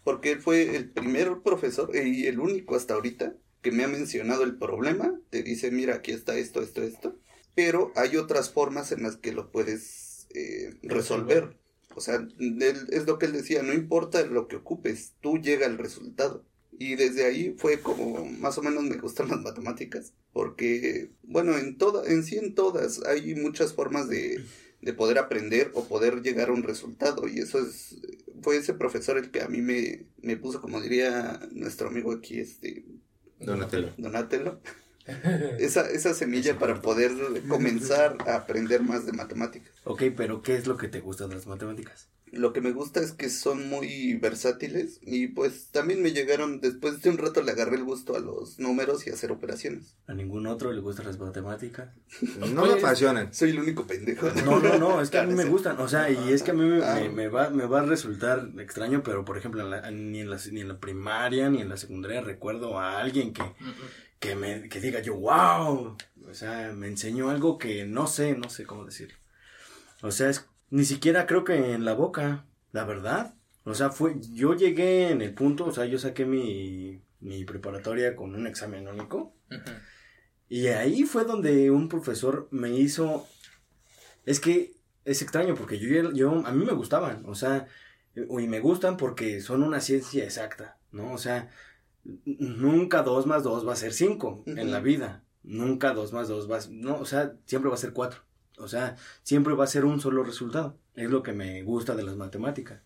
[0.08, 4.44] Porque él fue el primer profesor y el único hasta ahorita que me ha mencionado
[4.44, 5.20] el problema.
[5.30, 7.20] Te dice, mira, aquí está esto, esto, esto.
[7.56, 11.58] Pero hay otras formas en las que lo puedes eh, resolver.
[11.94, 15.66] O sea, él- es lo que él decía, no importa lo que ocupes, tú llega
[15.66, 16.46] al resultado.
[16.80, 20.14] Y desde ahí fue como más o menos me gustan las matemáticas.
[20.32, 24.46] Porque, bueno, en toda, en sí en todas hay muchas formas de,
[24.82, 27.28] de poder aprender o poder llegar a un resultado.
[27.28, 27.98] Y eso es,
[28.42, 32.40] fue ese profesor el que a mí me, me puso, como diría nuestro amigo aquí,
[32.40, 32.86] este,
[33.40, 33.94] Donatello.
[33.98, 34.62] Donatello,
[35.60, 37.12] esa, esa semilla para poder
[37.48, 39.74] comenzar a aprender más de matemáticas.
[39.84, 42.10] Ok, pero ¿qué es lo que te gusta de las matemáticas?
[42.34, 47.02] Lo que me gusta es que son muy versátiles y pues también me llegaron, después
[47.02, 49.96] de un rato le agarré el gusto a los números y a hacer operaciones.
[50.08, 51.90] ¿A ningún otro le gustan las matemáticas?
[52.38, 53.34] No me Pues, apasionan.
[53.34, 54.30] Soy el único pendejo.
[54.46, 56.54] No, no, no, es que a mí me gustan, o sea, y es que a
[56.54, 56.96] mí me, Ah.
[57.02, 60.30] me- me va, me va a resultar extraño, pero por ejemplo, en la- ni, en
[60.30, 63.44] la, ni en la primaria ni en la secundaria recuerdo a alguien que,
[64.20, 65.96] que me que diga yo, wow,
[66.30, 69.14] o sea, me enseñó algo que no sé, no sé cómo decir.
[70.02, 73.36] O sea, es ni siquiera creo que en la boca, la verdad.
[73.64, 78.16] O sea, fue, yo llegué en el punto, o sea, yo saqué mi, mi preparatoria
[78.16, 79.34] con un examen único.
[80.50, 83.28] Y ahí fue donde un profesor me hizo.
[84.26, 87.68] Es que es extraño porque yo, yo a mí me gustaban, o sea,
[88.14, 91.14] y me gustan porque son una ciencia exacta, ¿no?
[91.14, 91.50] O sea,
[92.26, 95.24] nunca dos más dos va a ser cinco en la vida.
[95.44, 98.27] Nunca dos más dos va a no, o sea, siempre va a ser cuatro.
[98.58, 100.78] O sea, siempre va a ser un solo resultado.
[100.96, 102.82] Es lo que me gusta de las matemáticas.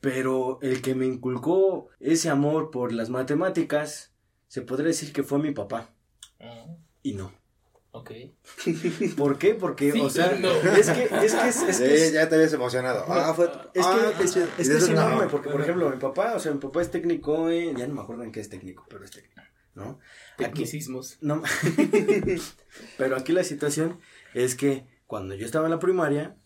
[0.00, 4.12] Pero el que me inculcó ese amor por las matemáticas,
[4.48, 5.90] se podría decir que fue mi papá.
[6.38, 7.32] Oh, Y no.
[7.92, 8.10] ok.
[9.16, 9.54] ¿Por qué?
[9.54, 10.50] Porque, Sí, o sea, no.
[10.52, 13.04] es que es, que es, es Sí, que es, ya te habías emocionado.
[13.08, 13.46] Ah, fue.
[13.74, 14.46] es ah, que, es, chido.
[14.46, 15.02] es que es eso no.
[15.02, 17.94] enorme, porque, por ejemplo, mi papá, o sea, mi papá es técnico en, ya no
[17.94, 19.42] me acuerdo en qué es técnico, pero es técnico,
[19.74, 19.98] ¿no?
[20.38, 21.18] Aquí, Tecnicismos.
[21.20, 21.42] no,
[22.96, 23.98] pero aquí la situación
[24.34, 26.36] es que cuando yo estaba en la primaria,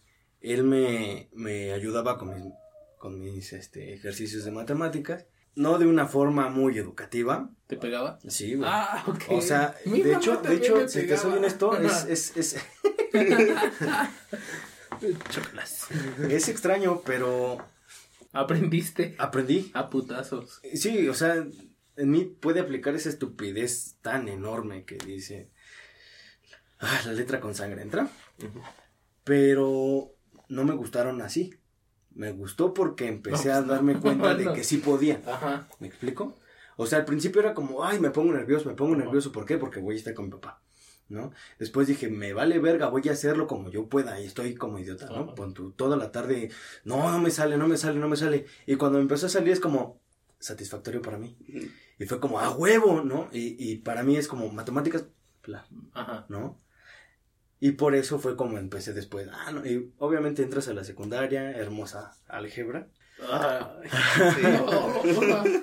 [0.40, 2.52] él me, me ayudaba con mis,
[2.98, 8.18] con mis este, ejercicios de matemáticas, no de una forma muy educativa, ¿Te pegaba?
[8.28, 8.68] sí, güey.
[8.72, 9.24] Ah, ok.
[9.30, 12.56] O sea, Mi de hecho, de hecho, si te soy honesto, es, es, es,
[15.30, 15.88] Choclas.
[16.28, 17.58] es extraño, pero
[18.32, 19.70] Aprendiste aprendí.
[19.74, 20.60] a putazos.
[20.74, 21.34] Sí, o sea,
[21.96, 25.50] en mí puede aplicar esa estupidez tan enorme que dice,
[26.84, 28.60] ah, la letra con sangre entra, Ujú.
[29.24, 30.14] pero
[30.48, 31.54] no me gustaron así.
[32.14, 33.72] Me gustó porque empecé No, a pues no.
[33.72, 35.20] darme cuenta de que sí podía.
[35.26, 35.66] Ajá.
[35.80, 36.36] ¿Me explico?
[36.76, 39.32] O sea, al principio era como, ay, me pongo nervioso, me pongo nervioso.
[39.32, 39.58] ¿Por qué?
[39.58, 40.60] Porque voy a estar con mi papá,
[41.08, 41.32] ¿no?
[41.58, 44.20] Después dije, me vale verga, voy a hacerlo como yo pueda.
[44.20, 45.34] Y estoy como idiota, ¿no?
[45.52, 46.50] Tú, toda la tarde,
[46.84, 48.46] no, no me sale, no me sale, no me sale.
[48.66, 50.00] Y cuando me empezó a salir es como
[50.40, 51.36] satisfactorio para mí.
[51.98, 53.28] Y fue como, a huevo, ¿no?
[53.32, 55.06] Y, y para mí es como matemáticas,
[55.44, 56.26] bla, Ajá.
[56.28, 56.58] ¿no?
[57.60, 59.28] Y por eso fue como empecé después.
[59.32, 62.88] Ah, no, y obviamente entras a la secundaria, hermosa álgebra.
[63.30, 63.88] Ay.
[63.88, 64.42] Sí.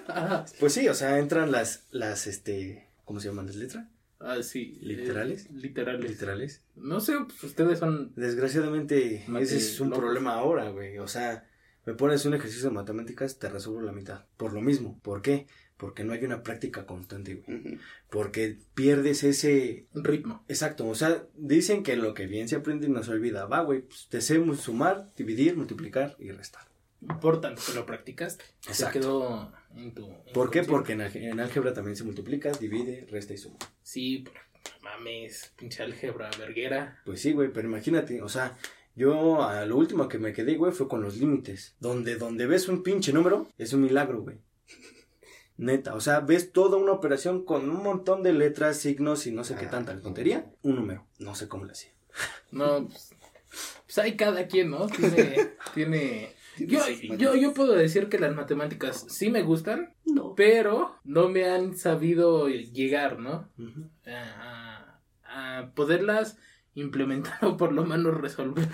[0.07, 3.87] Ah, Pues sí, o sea, entran las, las, este, ¿cómo se llaman las letras?
[4.19, 4.77] Ah, sí.
[4.81, 5.45] ¿Literales?
[5.47, 6.09] Eh, literales.
[6.09, 6.61] Literales.
[6.75, 8.13] No sé, pues ustedes son.
[8.15, 10.03] Desgraciadamente, ese es un locos.
[10.03, 10.97] problema ahora, güey.
[10.99, 11.47] O sea,
[11.85, 14.25] me pones un ejercicio de matemáticas, te resuelvo la mitad.
[14.37, 14.99] Por lo mismo.
[15.01, 15.47] ¿Por qué?
[15.81, 17.79] Porque no hay una práctica constante, güey.
[18.11, 19.87] Porque pierdes ese...
[19.95, 20.45] Ritmo.
[20.47, 23.45] Exacto, o sea, dicen que lo que bien se aprende no se olvida.
[23.47, 26.61] Va, güey, pues te sé sumar, dividir, multiplicar y restar.
[27.01, 28.45] Importante que lo practicaste.
[28.59, 28.99] Se Exacto.
[28.99, 30.07] quedó en tu.
[30.35, 30.61] ¿Por qué?
[30.61, 33.57] Porque en, álge- en álgebra también se multiplica, divide, resta y suma.
[33.81, 34.39] Sí, pero,
[34.83, 37.01] mames, pinche álgebra, verguera.
[37.05, 38.55] Pues sí, güey, pero imagínate, o sea,
[38.95, 41.75] yo a lo último que me quedé, güey, fue con los límites.
[41.79, 44.37] Donde, donde ves un pinche número, es un milagro, güey.
[45.61, 49.43] Neta, o sea, ves toda una operación con un montón de letras, signos y no
[49.43, 50.51] sé qué tanta tontería.
[50.63, 51.91] Un número, no sé cómo le hacía.
[52.51, 53.13] No, pues,
[53.85, 54.87] pues hay cada quien, ¿no?
[54.87, 55.51] Tiene.
[55.75, 56.33] tiene...
[56.57, 56.79] Yo,
[57.15, 60.33] yo, yo puedo decir que las matemáticas sí me gustan, No.
[60.35, 63.47] pero no me han sabido llegar, ¿no?
[64.07, 66.37] A, a poderlas
[66.73, 68.67] implementar o por lo menos resolver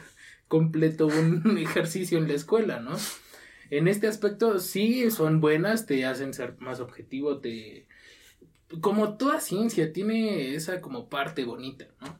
[0.47, 2.95] completo un ejercicio en la escuela, ¿no?
[3.69, 7.87] En este aspecto sí son buenas, te hacen ser más objetivo, te...
[8.81, 12.19] Como toda ciencia tiene esa como parte bonita, ¿no?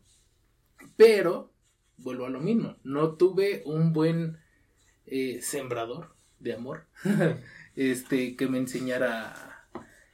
[0.95, 1.51] Pero,
[1.97, 4.37] vuelvo a lo mismo, no tuve un buen
[5.05, 6.85] eh, sembrador de amor,
[7.75, 9.67] este, que me enseñara,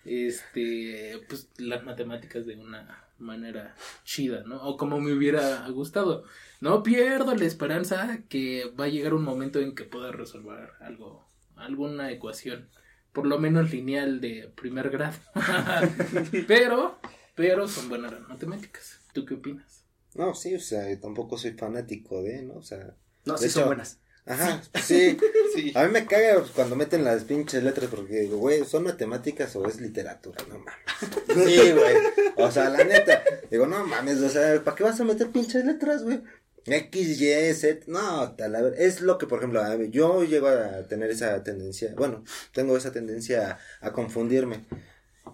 [0.05, 4.61] este, pues las matemáticas de una manera chida, ¿no?
[4.63, 6.25] O como me hubiera gustado.
[6.61, 11.22] No pierdo la esperanza que va a llegar un momento en que pueda resolver algo,
[11.55, 12.69] alguna ecuación,
[13.11, 15.17] por lo menos lineal de primer grado.
[16.47, 16.99] pero,
[17.35, 18.99] pero son buenas las matemáticas.
[19.13, 19.85] ¿Tú qué opinas?
[20.15, 22.55] No, sí, o sea, yo tampoco soy fanático de, ¿no?
[22.55, 23.99] O sea, No, sí son buenas.
[24.25, 25.17] ajá, sí.
[25.53, 25.71] Sí.
[25.75, 29.55] A mí me caga pues, cuando meten las pinches letras porque digo, güey, ¿son matemáticas
[29.55, 30.43] o es literatura?
[30.49, 31.47] No mames.
[31.47, 31.95] Sí, güey.
[32.37, 33.23] O sea, la neta.
[33.51, 36.23] Digo, no mames, o sea, ¿para qué vas a meter pinches letras, güey?
[36.65, 40.87] X, Y, Z, no, tal, a ver, es lo que, por ejemplo, yo llego a
[40.87, 42.23] tener esa tendencia, bueno,
[42.53, 44.65] tengo esa tendencia a, a confundirme.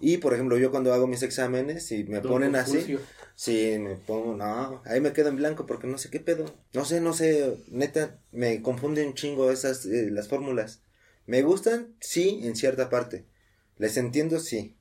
[0.00, 2.96] Y, por ejemplo, yo cuando hago mis exámenes y me Don ponen así.
[3.34, 6.44] Sí, me pongo, no, ahí me quedo en blanco porque no sé qué pedo.
[6.72, 10.82] No sé, no sé, neta, me confunden un chingo esas, eh, las fórmulas.
[11.26, 13.24] Me gustan, sí, en cierta parte.
[13.78, 14.76] Les entiendo, sí.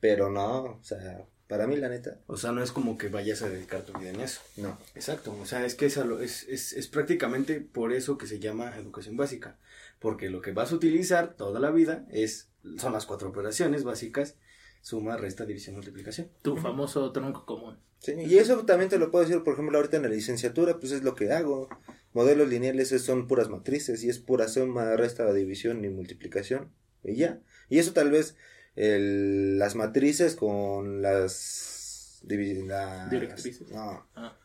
[0.00, 3.42] Pero no, o sea, para mí la neta, O sea, no es como que vayas
[3.42, 4.40] a dedicar tu vida en eso.
[4.56, 4.78] no.
[4.94, 8.76] Exacto, o sea, es que es, es, es, es prácticamente por eso que se llama
[8.76, 9.58] educación básica,
[10.00, 14.36] porque lo que vas a utilizar toda la vida es, son las cuatro operaciones básicas,
[14.82, 16.28] suma, resta, división, multiplicación.
[16.42, 17.78] Tu famoso tronco común.
[17.98, 20.92] Sí, y eso también te lo puedo decir, por ejemplo, ahorita en la licenciatura, pues
[20.92, 21.68] es lo que hago.
[22.12, 26.70] Modelos lineales es- son puras matrices y es pura suma, resta, división y multiplicación.
[27.02, 27.40] Y ya.
[27.68, 28.36] Y eso tal vez
[28.76, 32.20] el- las matrices con las...
[32.22, 33.70] las- Directrices.
[33.70, 34.06] No.
[34.14, 34.36] Ah,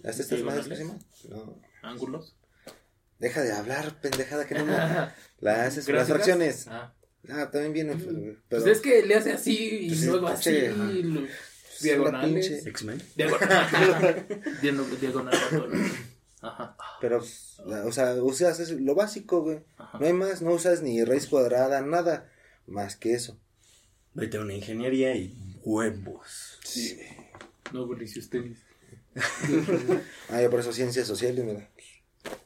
[0.00, 0.68] ¿Las estas más ¿Diagonales?
[0.68, 0.98] que se llaman?
[1.28, 1.62] No.
[1.82, 2.36] ángulos.
[3.18, 4.72] Deja de hablar, pendejada, que no me...
[5.40, 6.06] Las, las ¿Gráficas?
[6.08, 6.66] fracciones.
[6.68, 6.94] Ah.
[7.30, 7.98] Ah, también vienen...
[8.48, 8.62] Pero...
[8.62, 10.52] Pues es que le hace así y Pues sí, luego así.
[11.02, 11.22] lo-
[11.82, 12.66] diagonales.
[12.66, 13.02] X-Men.
[13.16, 14.26] Diagonal.
[14.62, 15.34] Diagonal.
[16.42, 16.76] Ajá.
[17.00, 17.22] Pero,
[17.86, 19.64] o sea, usas eso, lo básico, güey.
[19.76, 19.98] Ajá.
[19.98, 22.30] No hay más, no usas ni raíz cuadrada, nada
[22.66, 23.38] más que eso.
[24.16, 26.58] Vete a una ingeniería y huevos.
[26.64, 26.98] Sí.
[27.72, 28.58] No, si ustedes.
[30.30, 31.70] Ah, yo por eso ciencias sociales, mira.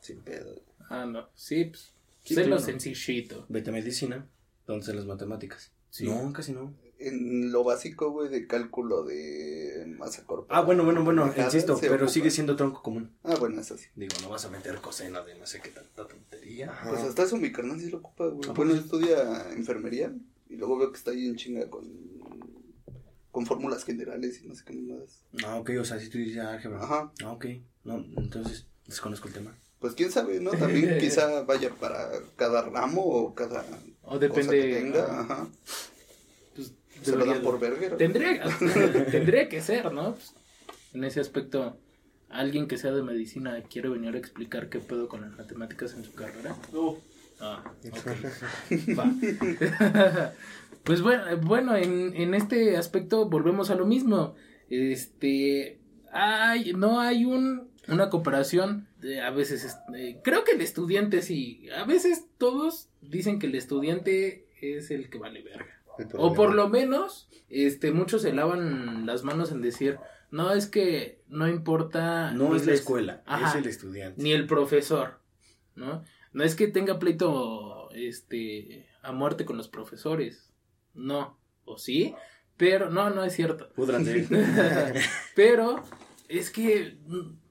[0.00, 0.60] Sin pedo.
[0.88, 1.28] Ah, no.
[1.34, 1.92] Sí, pues.
[2.24, 3.46] Sí, sé lo sencillito.
[3.48, 4.28] Vete a medicina,
[4.62, 5.70] entonces las matemáticas.
[5.90, 6.06] Sí.
[6.08, 6.74] No, casi no.
[6.98, 10.60] En lo básico, güey, de cálculo de masa corporal.
[10.60, 12.08] Ah, bueno, bueno, bueno, insisto, pero ocupa.
[12.10, 13.16] sigue siendo tronco común.
[13.22, 13.86] Ah, bueno, eso sí.
[13.94, 16.70] Digo, no vas a meter coseno de no sé qué tanta tontería.
[16.70, 16.90] Ajá.
[16.90, 18.50] Pues hasta eso mi carnal sí lo ocupa, güey.
[18.50, 18.84] ¿A Bueno, poco?
[18.84, 20.12] estudia enfermería
[20.50, 21.88] y luego veo que está ahí en chinga con,
[23.30, 25.24] con fórmulas generales y no sé qué más.
[25.44, 26.82] Ah, ok, o sea, si tú dices álgebra.
[26.82, 27.12] Ajá.
[27.24, 27.46] Ah, ok.
[27.84, 29.56] No, entonces desconozco el tema.
[29.78, 30.50] Pues quién sabe, ¿no?
[30.50, 33.64] También quizá vaya para cada ramo o cada
[34.02, 34.60] O cosa depende.
[34.60, 35.06] que tenga.
[35.08, 35.48] ah, Ajá.
[36.54, 37.96] pues, Se lo dan por verguero.
[37.96, 38.44] Tendría,
[39.10, 40.14] tendría que ser, ¿no?
[40.16, 40.34] Pues,
[40.92, 41.78] en ese aspecto,
[42.28, 46.04] alguien que sea de medicina quiere venir a explicar qué pedo con las matemáticas en
[46.04, 46.56] su carrera.
[47.40, 48.96] Ah, ok.
[48.98, 49.12] Va.
[50.84, 54.34] pues bueno, bueno en, en este aspecto volvemos a lo mismo.
[54.68, 55.80] Este,
[56.12, 58.88] hay, no hay un, una cooperación.
[59.00, 61.68] de- a veces, este, creo que el estudiante sí.
[61.76, 65.66] A veces todos dicen que el estudiante es el que vale verga.
[66.14, 69.98] O por lo menos, este, muchos se lavan las manos en decir,
[70.30, 72.30] no, es que no importa.
[72.32, 73.50] No es la escuela, Ajá.
[73.50, 74.22] es el estudiante.
[74.22, 75.20] Ni el profesor,
[75.74, 76.04] ¿no?
[76.32, 80.52] No es que tenga pleito, este, a muerte con los profesores.
[80.94, 81.38] No.
[81.64, 82.14] ¿O sí?
[82.56, 83.70] Pero, no, no es cierto.
[85.34, 85.82] Pero
[86.28, 86.98] es que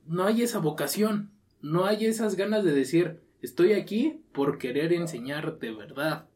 [0.06, 5.60] no hay esa vocación, no hay esas ganas de decir, estoy aquí por querer enseñar
[5.60, 6.28] de verdad,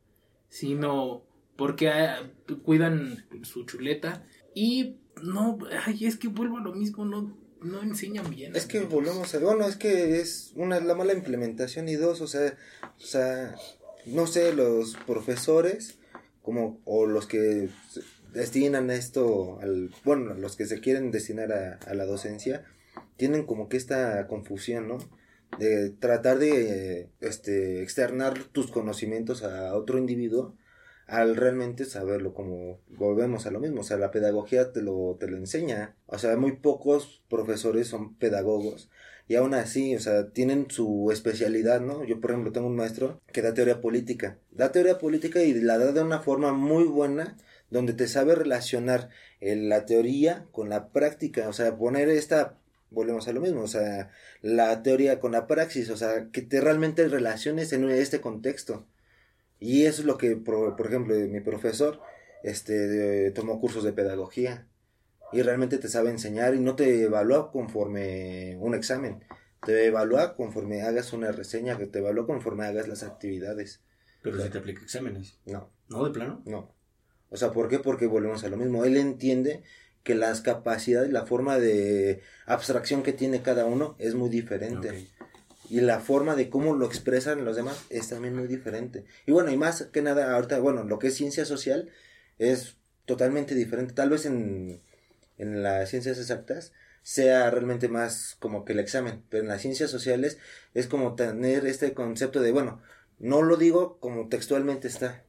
[0.50, 1.24] sino
[1.56, 2.32] porque ah,
[2.64, 8.30] cuidan su chuleta y no, ay, es que vuelvo a lo mismo, no, no enseñan
[8.30, 8.56] bien.
[8.56, 8.94] Es que amigos.
[8.96, 9.40] volvemos a...
[9.40, 12.58] Bueno, es que es una la mala implementación y dos, o sea,
[12.98, 13.56] o sea,
[14.06, 15.98] no sé, los profesores
[16.42, 17.70] como o los que
[18.34, 22.66] destinan esto al bueno, los que se quieren destinar a, a la docencia
[23.16, 24.98] tienen como que esta confusión, ¿no?
[25.60, 30.56] De tratar de este externar tus conocimientos a otro individuo
[31.08, 35.28] al realmente saberlo como volvemos a lo mismo, o sea, la pedagogía te lo te
[35.28, 38.90] lo enseña, o sea, muy pocos profesores son pedagogos
[39.28, 42.04] y aún así, o sea, tienen su especialidad, ¿no?
[42.04, 44.38] Yo, por ejemplo, tengo un maestro que da teoría política.
[44.52, 47.38] Da teoría política y la da de una forma muy buena,
[47.70, 51.48] donde te sabe relacionar eh, la teoría con la práctica.
[51.48, 52.58] O sea, poner esta,
[52.92, 54.12] volvemos a lo mismo, o sea,
[54.42, 58.86] la teoría con la praxis, o sea, que te realmente relaciones en este contexto.
[59.64, 62.02] Y eso es lo que, por, por ejemplo, mi profesor,
[62.44, 64.68] este, tomó cursos de pedagogía
[65.32, 69.24] y realmente te sabe enseñar y no te evalúa conforme un examen.
[69.66, 73.80] Te evalúa conforme hagas una reseña, que te evalúa conforme hagas las actividades.
[74.22, 75.40] Pero si te aplica exámenes.
[75.46, 76.42] No, ¿No, de plano?
[76.44, 76.76] no.
[77.30, 77.80] O sea, ¿por qué?
[77.80, 78.84] Porque volvemos a lo mismo.
[78.84, 79.64] Él entiende
[80.04, 85.08] que las capacidades, la forma de abstracción que tiene cada uno es muy diferente.
[85.70, 89.06] Y la forma de cómo lo expresan los demás es también muy diferente.
[89.26, 91.90] Y bueno, y más que nada, ahorita, bueno, lo que es ciencia social
[92.38, 93.94] es totalmente diferente.
[93.94, 94.82] Tal vez en,
[95.38, 99.92] en las ciencias exactas sea realmente más como que el examen, pero en las ciencias
[99.92, 100.38] sociales
[100.74, 102.82] es como tener este concepto de, bueno,
[103.20, 105.24] no lo digo como textualmente está.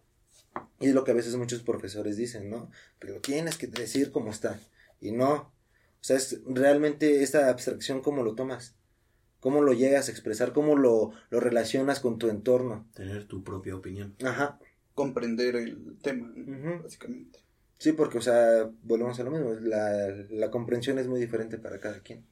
[0.80, 2.70] Y es lo que a veces muchos profesores dicen, ¿no?
[3.00, 4.60] Lo tienes que decir como está.
[5.00, 5.32] Y no.
[5.34, 5.52] O
[6.00, 8.74] sea, es realmente esta abstracción cómo lo tomas.
[9.44, 12.88] Cómo lo llegas a expresar, cómo lo, lo relacionas con tu entorno.
[12.94, 14.14] Tener tu propia opinión.
[14.24, 14.58] Ajá.
[14.94, 16.32] Comprender el tema.
[16.34, 16.82] Ujú.
[16.82, 17.40] básicamente.
[17.76, 19.52] Sí, porque, o sea, volvemos a lo mismo.
[19.60, 22.24] La, la comprensión es muy diferente para cada quien.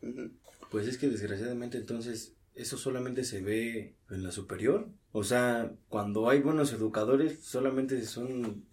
[0.70, 4.88] Pues es que desgraciadamente entonces eso solamente se ve en la superior.
[5.12, 8.64] O sea, cuando hay buenos educadores solamente son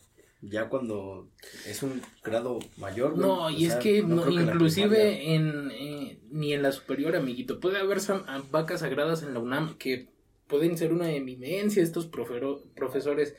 [0.42, 1.30] ya cuando
[1.68, 3.12] es un grado mayor.
[3.16, 3.22] güey.
[3.28, 7.60] No, y es que no inclusive en, eh, ni en la superior, amiguito.
[7.60, 10.08] Puede haber sam- a- vacas sagradas en la UNAM que
[10.48, 13.36] pueden ser una eminencia estos profero- profesores.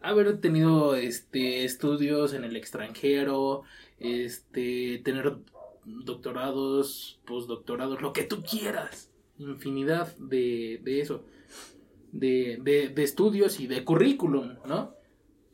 [0.00, 3.62] Haber tenido este estudios en el extranjero,
[3.98, 5.36] este tener
[5.86, 9.10] doctorados, postdoctorados, lo que tú quieras.
[9.38, 11.24] infinidad de, de eso,
[12.12, 14.94] de, de, de estudios y de currículum, ¿no?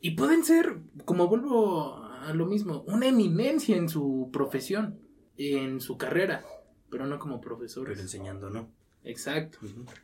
[0.01, 4.99] Y pueden ser, como vuelvo a lo mismo, una eminencia en su profesión,
[5.37, 6.43] en su carrera,
[6.89, 7.93] pero no como profesores.
[7.93, 8.71] Pero enseñando, ¿no?
[9.03, 9.59] Exacto.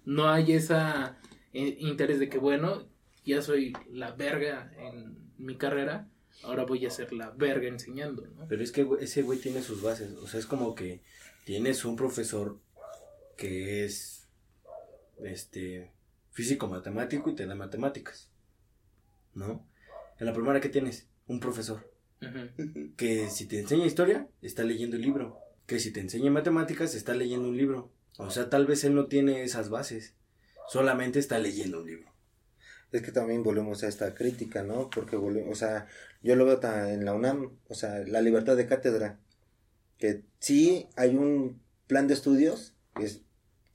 [0.05, 1.17] No hay esa
[1.51, 2.87] eh, interés de que, bueno,
[3.25, 6.07] ya soy la verga en mi carrera,
[6.43, 8.47] ahora voy a ser la verga enseñando, ¿no?
[8.47, 10.13] Pero es que ese güey tiene sus bases.
[10.17, 11.01] O sea, es como que
[11.43, 12.59] tienes un profesor
[13.35, 14.27] que es
[15.23, 15.91] este
[16.31, 18.29] físico matemático y te da matemáticas.
[19.33, 19.67] ¿No?
[20.19, 21.91] En la primera que tienes un profesor
[22.97, 25.37] que si te enseña historia está leyendo el libro,
[25.67, 27.91] que si te enseña matemáticas está leyendo un libro.
[28.17, 30.15] O sea, tal vez él no tiene esas bases,
[30.67, 32.11] solamente está leyendo un libro.
[32.91, 34.89] Es que también volvemos a esta crítica, ¿no?
[34.89, 35.87] Porque volvemos, o sea,
[36.23, 39.19] yo lo veo en la UNAM, o sea, la libertad de cátedra,
[39.99, 43.21] que sí hay un plan de estudios, es-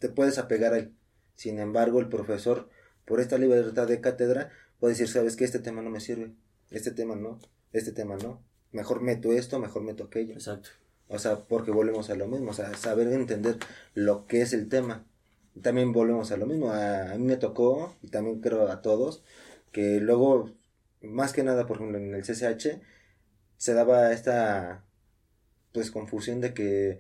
[0.00, 0.94] te puedes apegar a él.
[1.36, 2.68] Sin embargo, el profesor,
[3.04, 4.50] por esta libertad de cátedra,
[4.82, 6.32] puede decir, sabes que este tema no me sirve,
[6.72, 7.38] este tema no,
[7.72, 10.34] este tema no, mejor meto esto, mejor meto aquello.
[10.34, 10.70] Exacto.
[11.06, 13.58] O sea, porque volvemos a lo mismo, o sea, saber entender
[13.94, 15.06] lo que es el tema.
[15.62, 19.22] También volvemos a lo mismo, a, a mí me tocó, y también creo a todos,
[19.70, 20.50] que luego,
[21.00, 22.82] más que nada, por ejemplo, en el CCH,
[23.58, 24.84] se daba esta,
[25.72, 26.98] pues, confusión de que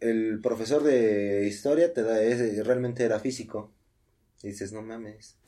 [0.00, 3.72] el profesor de historia te da, es, realmente era físico.
[4.42, 5.38] Y dices, no mames,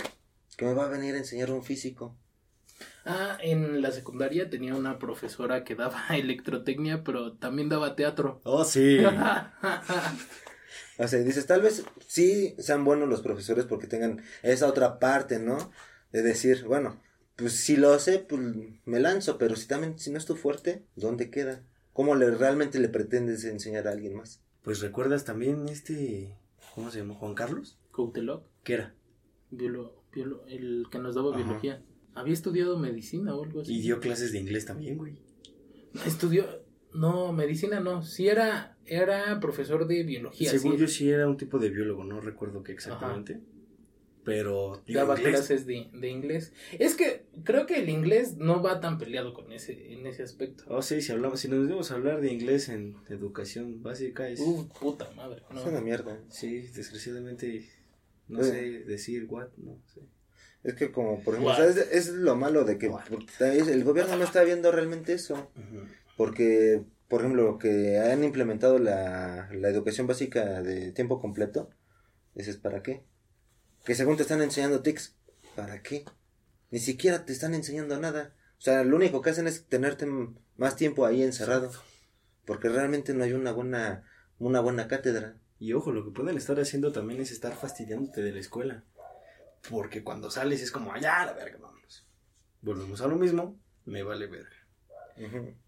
[0.59, 2.15] que me va a venir a enseñar un físico.
[3.05, 8.41] Ah, en la secundaria tenía una profesora que daba electrotecnia, pero también daba teatro.
[8.45, 8.99] Oh, sí.
[10.99, 15.39] O sea, dices, tal vez sí sean buenos los profesores porque tengan esa otra parte,
[15.39, 15.71] ¿no?
[16.13, 17.01] De decir, bueno,
[17.37, 18.41] pues si lo sé, pues
[18.85, 21.63] me lanzo, pero si también, si no es tu fuerte, ¿dónde queda?
[21.93, 24.43] ¿Cómo le, realmente le pretendes enseñar a alguien más?
[24.63, 26.37] Pues recuerdas también este,
[26.75, 27.15] ¿cómo se llama?
[27.15, 27.79] Juan Carlos.
[27.93, 28.95] Couteloc, ¿Qué era?
[29.53, 31.43] biolo- el que nos daba Ajá.
[31.45, 31.83] biología.
[32.15, 33.77] Había estudiado medicina o algo así.
[33.77, 35.15] Y dio clases de inglés también, güey.
[36.05, 36.45] Estudió,
[36.93, 40.51] no, medicina no, sí era, era profesor de biología.
[40.51, 43.41] Según sí, yo sí era un tipo de biólogo, no recuerdo qué exactamente.
[44.25, 45.37] Pero dio daba inglés.
[45.37, 46.53] clases de, de inglés.
[46.79, 50.65] Es que creo que el inglés no va tan peleado con ese, en ese aspecto.
[50.69, 54.41] Oh, sí, si hablamos, si nos debemos hablar de inglés en educación básica es...
[54.41, 55.61] Uh, puta madre, no.
[55.61, 56.21] Es una mierda.
[56.29, 57.71] Sí, desgraciadamente
[58.29, 58.45] no Eh.
[58.45, 60.01] sé decir what, no sé.
[60.65, 61.61] Es que como, por ejemplo, What?
[61.69, 62.91] o sea, es, es lo malo de que
[63.41, 65.51] el gobierno no está viendo realmente eso.
[66.17, 71.71] Porque, por ejemplo, que han implementado la, la educación básica de tiempo completo,
[72.35, 73.05] dices, ¿para qué?
[73.85, 75.15] Que según te están enseñando TICs,
[75.55, 76.05] ¿para qué?
[76.71, 78.35] Ni siquiera te están enseñando nada.
[78.59, 80.07] O sea, lo único que hacen es tenerte
[80.57, 81.71] más tiempo ahí encerrado.
[82.45, 84.05] Porque realmente no hay una buena,
[84.39, 85.37] una buena cátedra.
[85.59, 88.85] Y ojo, lo que pueden estar haciendo también es estar fastidiándote de la escuela.
[89.69, 92.07] Porque cuando sales es como, allá la verga, vámonos.
[92.63, 94.51] Volvemos a lo mismo, me vale verga.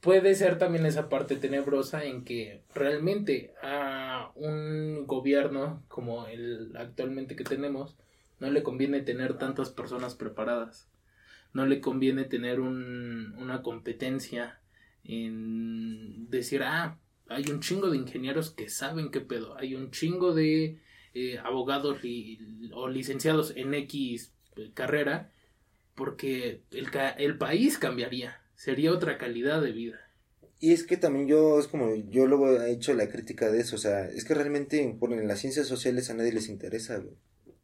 [0.00, 7.34] Puede ser también esa parte tenebrosa en que realmente a un gobierno como el actualmente
[7.34, 7.96] que tenemos
[8.38, 10.88] no le conviene tener tantas personas preparadas.
[11.52, 14.60] No le conviene tener un- una competencia
[15.02, 16.96] en decir, ah,
[17.30, 20.78] hay un chingo de ingenieros que saben qué pedo, hay un chingo de
[21.14, 24.32] eh, abogados li- o licenciados en X
[24.74, 25.32] carrera,
[25.94, 29.98] porque el, ca- el país cambiaría, sería otra calidad de vida.
[30.58, 33.76] Y es que también yo, es como, yo luego he hecho la crítica de eso,
[33.76, 37.02] o sea, es que realmente, bueno, en las ciencias sociales a nadie les interesa.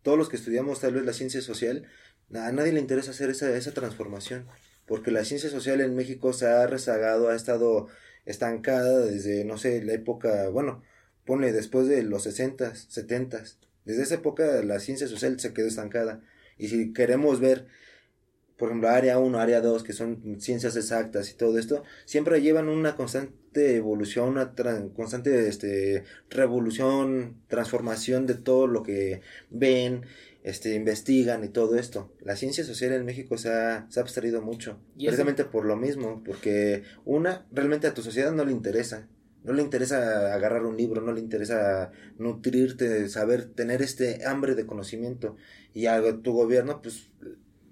[0.02, 1.86] Todos los que estudiamos tal vez la ciencia social,
[2.32, 4.46] a nadie le interesa hacer esa, esa transformación,
[4.86, 7.88] porque la ciencia social en México se ha rezagado, ha estado
[8.26, 10.82] estancada desde, no sé, la época, bueno,
[11.24, 13.42] pone después de los 60, 70,
[13.84, 16.20] desde esa época la ciencia social se quedó estancada,
[16.58, 17.66] y si queremos ver,
[18.56, 22.68] por ejemplo, área 1, área 2, que son ciencias exactas y todo esto, siempre llevan
[22.68, 24.54] una constante evolución, una
[24.94, 29.20] constante este, revolución, transformación de todo lo que
[29.50, 30.06] ven,
[30.46, 32.12] este, investigan y todo esto.
[32.20, 35.74] La ciencia social en México se ha, se ha abstraído mucho, Y precisamente por lo
[35.74, 39.08] mismo, porque una, realmente a tu sociedad no le interesa.
[39.42, 44.66] No le interesa agarrar un libro, no le interesa nutrirte, saber, tener este hambre de
[44.66, 45.34] conocimiento.
[45.74, 47.08] Y a tu gobierno, pues,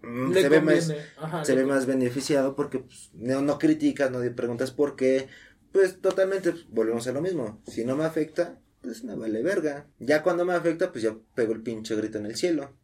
[0.02, 4.10] mm, Le se ve más, ajá, se ve más beneficiado porque pues, no, no criticas,
[4.10, 5.28] no preguntas por qué.
[5.70, 7.62] Pues totalmente pues, volvemos a lo mismo.
[7.68, 9.86] Si no me afecta, pues me vale verga.
[9.98, 12.76] Ya cuando me afecta, pues ya pego el pinche grito en el cielo.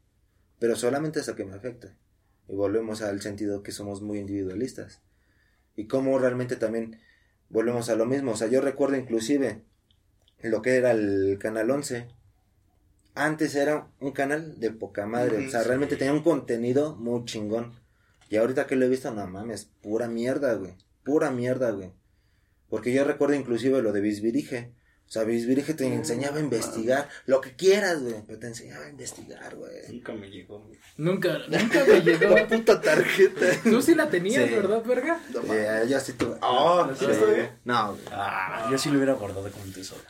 [0.59, 1.95] Pero solamente hasta que me afecta.
[2.49, 5.01] Y volvemos al sentido que somos muy individualistas.
[5.77, 6.99] Y cómo realmente también
[7.51, 8.33] volvemos a lo mismo.
[8.33, 9.63] O sea, yo recuerdo inclusive
[10.43, 12.09] lo que era el Canal 11.
[13.15, 15.47] antes era un canal de poca madre.
[15.47, 17.75] O sea, realmente tenía un contenido muy chingón.
[18.31, 20.75] Y ahorita que lo he visto, no mames, pura mierda, güey.
[21.05, 21.93] Pura mierda, güey.
[22.69, 24.73] Porque yo recuerdo inclusive lo de Bisbirige.
[25.11, 28.15] O sea, Bisbirige te Mm, enseñaba a investigar lo que quieras, güey.
[28.29, 29.73] Pero te enseñaba a investigar, güey.
[29.91, 30.61] Nunca me llegó.
[30.61, 30.79] güey.
[30.99, 32.29] Nunca, nunca me llegó.
[32.37, 33.47] La puta tarjeta.
[33.65, 34.55] Tú sí la tenías, Sí.
[34.55, 35.21] ¿verdad, verga?
[35.35, 35.57] No mames.
[35.69, 36.37] Eh, yo sí tuve.
[36.43, 37.01] Oh, ¿Lo sí.
[37.01, 37.59] tienes todavía?
[37.65, 38.05] No, güey.
[38.13, 40.01] Ah, yo sí lo hubiera guardado como un tesoro.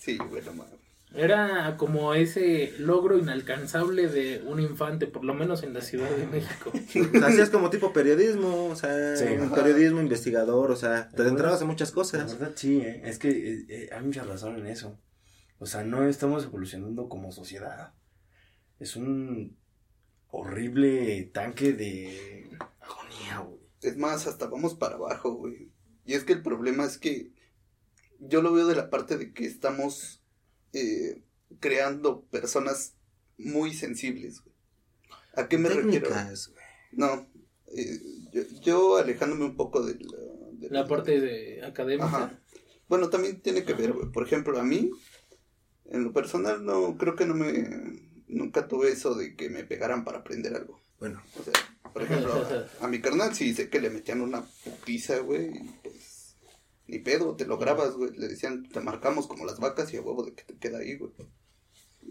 [0.00, 0.72] Sí, güey, no mames.
[1.16, 6.26] Era como ese logro inalcanzable de un infante, por lo menos en la Ciudad de
[6.26, 6.70] México.
[6.74, 6.78] O
[7.18, 9.24] sea, hacías como tipo periodismo, o sea, Sí.
[9.40, 12.38] un periodismo investigador, o sea, te adentrabas en muchas La cosas.
[12.38, 13.00] verdad sí, ¿eh?
[13.04, 15.00] es que eh, eh, hay mucha razón en eso.
[15.58, 17.94] O sea, no estamos evolucionando como sociedad.
[18.78, 19.56] Es un
[20.28, 22.50] horrible tanque de
[22.80, 23.60] agonía, güey.
[23.82, 25.70] Es más, hasta vamos para abajo, güey.
[26.04, 27.32] Y es que el problema es que
[28.18, 30.22] yo lo veo de la parte de que estamos
[30.72, 31.22] eh,
[31.60, 32.94] creando personas
[33.38, 34.54] muy sensibles, güey.
[35.36, 36.08] ¿A qué me refiero?
[36.08, 36.64] Güey.
[36.92, 37.26] No,
[37.74, 38.00] eh,
[38.32, 40.18] yo, yo alejándome un poco de la,
[40.52, 42.06] de La parte de académica.
[42.06, 42.40] Ajá.
[42.88, 44.10] Bueno, también tiene que ver, güey.
[44.10, 44.90] Por ejemplo, a mí,
[45.86, 50.04] en lo personal, no, creo que no me, nunca tuve eso de que me pegaran
[50.04, 50.80] para aprender algo.
[50.98, 51.52] Bueno, O sea,
[51.92, 55.70] por ejemplo, a, a mi carnal sí sé que le metían una putiza, güey, y
[55.82, 56.05] pues,
[56.86, 58.12] ni pedo, te lo grabas, güey.
[58.16, 60.96] Le decían, te marcamos como las vacas y a huevo de que te queda ahí,
[60.96, 61.12] güey.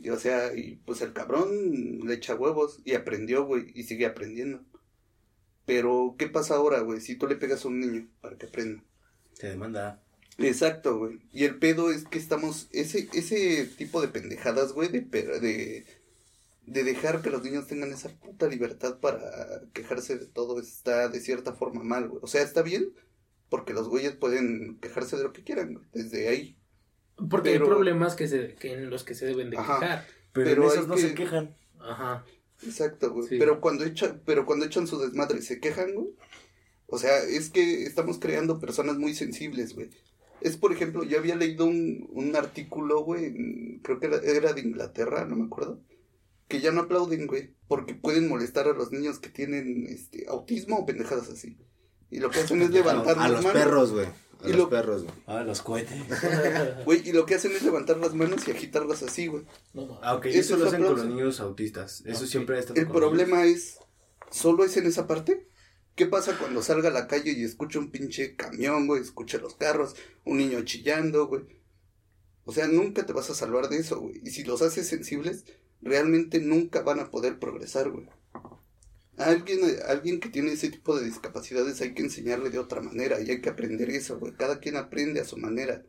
[0.02, 4.06] Y o sea, y pues el cabrón le echa huevos y aprendió, güey, y sigue
[4.06, 4.64] aprendiendo.
[5.66, 7.02] Pero, ¿qué pasa ahora, güey?
[7.02, 8.84] Si tú le pegas a un niño para que aprenda.
[9.40, 10.04] Te demanda.
[10.38, 11.20] Exacto, güey.
[11.32, 15.86] Y el pedo es que estamos, ese, ese tipo de pendejadas, güey, de, de,
[16.66, 21.20] de dejar que los niños tengan esa puta libertad para quejarse de todo, está de
[21.20, 22.20] cierta forma mal, güey.
[22.22, 22.94] O sea, está bien,
[23.56, 26.58] porque los güeyes pueden quejarse de lo que quieran, güey, desde ahí.
[27.30, 29.80] Porque Pero- hay problemas que se, que en los que se deben de Ajá.
[29.80, 30.06] quejar.
[30.34, 31.56] Pero, Pero en hay esos no que- se quejan.
[31.80, 32.26] Ajá.
[32.66, 33.30] Exacto, güey.
[33.30, 33.38] Sí.
[33.40, 36.10] Pero cuando echan, pero cuando echan su desmadre, se quejan, güey.
[36.88, 39.90] O sea, es que estamos creando personas muy sensibles, güey.
[40.42, 44.52] Es, por ejemplo, yo había leído un, un artículo, güey, en- creo que era, era
[44.52, 45.80] de Inglaterra, no me acuerdo,
[46.50, 50.80] que ya no aplauden, güey, porque pueden molestar a los niños que tienen este autismo
[50.80, 51.58] o pendejadas así.
[52.12, 53.64] Y lo que hacen es levantar a, a las los manos.
[53.64, 54.06] perros, güey.
[54.06, 55.16] A Y los lo- perros, güey.
[55.28, 55.98] Ah, los cohetes.
[56.86, 59.44] Güey, y lo que hacen es levantar las manos y agitarlas así, güey.
[59.74, 60.00] No.
[60.04, 62.04] Ah, ok, Eso eso lo hacen con los niños autistas.
[62.06, 63.80] Eso siempre estado El con los problema es,
[64.32, 65.48] ¿solo es en esa parte?
[65.96, 69.02] ¿Qué pasa cuando salga a la calle y escucha un pinche camión, güey?
[69.02, 69.96] Escucha los carros,
[70.26, 71.44] un niño chillando, güey.
[72.44, 74.22] O sea, nunca te vas a salvar de eso, güey.
[74.24, 75.46] Y si los haces sensibles,
[75.82, 78.06] realmente nunca van a poder progresar, güey.
[79.18, 82.82] A alguien, a alguien que tiene ese tipo de discapacidades hay que enseñarle de otra
[82.82, 84.34] manera y hay que aprender eso, güey.
[84.34, 85.84] Cada quien aprende a su manera.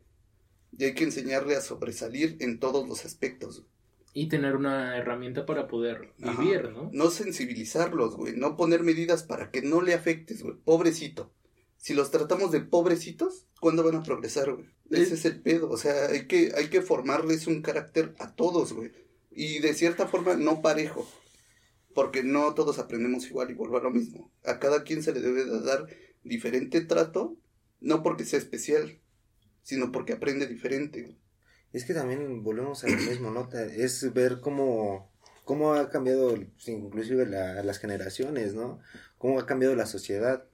[0.79, 3.61] Y hay que enseñarle a sobresalir en todos los aspectos.
[3.61, 3.71] güey.
[4.15, 6.41] Y tener una herramienta para poder Ajá.
[6.41, 6.91] vivir, ¿no?
[6.93, 8.37] No sensibilizarlos, güey.
[8.37, 10.57] No poner medidas para que no le afectes, güey.
[10.65, 11.33] Pobrecito.
[11.77, 14.67] Si los tratamos de pobrecitos, ¿cuándo van a progresar, güey?
[14.91, 15.69] Ese es el pedo.
[15.71, 18.91] O sea, hay que, hay que formarles un carácter a todos, güey.
[19.31, 21.07] Y de cierta forma, no parejo.
[21.97, 24.31] Porque no todos aprendemos igual y vuelvo a lo mismo.
[24.45, 25.87] A cada quien se le debe de dar
[26.23, 27.37] diferente trato,
[27.81, 29.01] no porque sea especial,
[29.63, 31.17] sino porque aprende diferente.
[31.73, 33.49] Es que también volvemos a lo mismo, ¿no?
[33.53, 35.11] Es ver cómo,
[35.45, 36.37] cómo ha cambiado
[36.67, 38.79] inclusive la- las generaciones, ¿no?
[39.17, 40.45] Cómo ha cambiado la sociedad.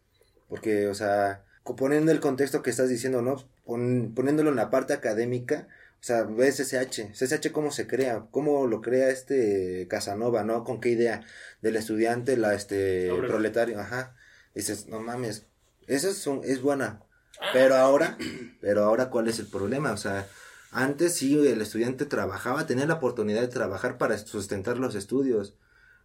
[0.49, 1.45] Porque, o sea,
[1.76, 3.36] poniendo el contexto que estás diciendo, ¿no?
[3.64, 5.66] Pon- poniéndolo en la parte académica,
[6.03, 10.64] o sea, ves CSH, CSH cómo se crea, cómo lo crea este Casanova, ¿no?
[10.64, 11.24] Con qué idea
[11.61, 13.28] del estudiante, la este Obrero.
[13.28, 14.16] proletario, ajá.
[14.53, 15.46] Dices, no mames,
[15.86, 17.05] eso es, es buena.
[17.53, 18.18] Pero ahora,
[18.61, 19.92] pero ahora, ¿cuál es el problema?
[19.92, 20.26] O sea,
[20.72, 25.57] antes sí el estudiante trabajaba, tenía la oportunidad de trabajar para sustentar los estudios.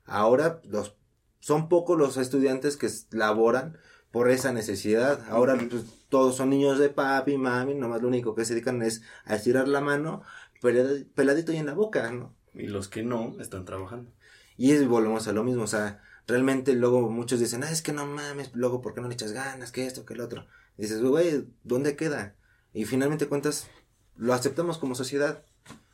[0.05, 0.95] Ahora los
[1.39, 3.77] son pocos los estudiantes que laboran
[4.11, 5.25] por esa necesidad.
[5.29, 9.01] Ahora pues, todos son niños de papi, mami, nomás lo único que se dedican es
[9.25, 10.21] a estirar la mano,
[10.61, 12.33] pelad- peladito y en la boca, ¿no?
[12.53, 14.11] Y los que no están trabajando.
[14.57, 17.91] Y es, volvemos a lo mismo, o sea, realmente luego muchos dicen, ah, es que
[17.93, 19.71] no mames, luego, ¿por qué no le echas ganas?
[19.71, 20.47] Que esto, que el otro.
[20.77, 22.35] Y dices, güey, ¿dónde queda?
[22.73, 23.67] Y finalmente cuentas,
[24.15, 25.43] lo aceptamos como sociedad,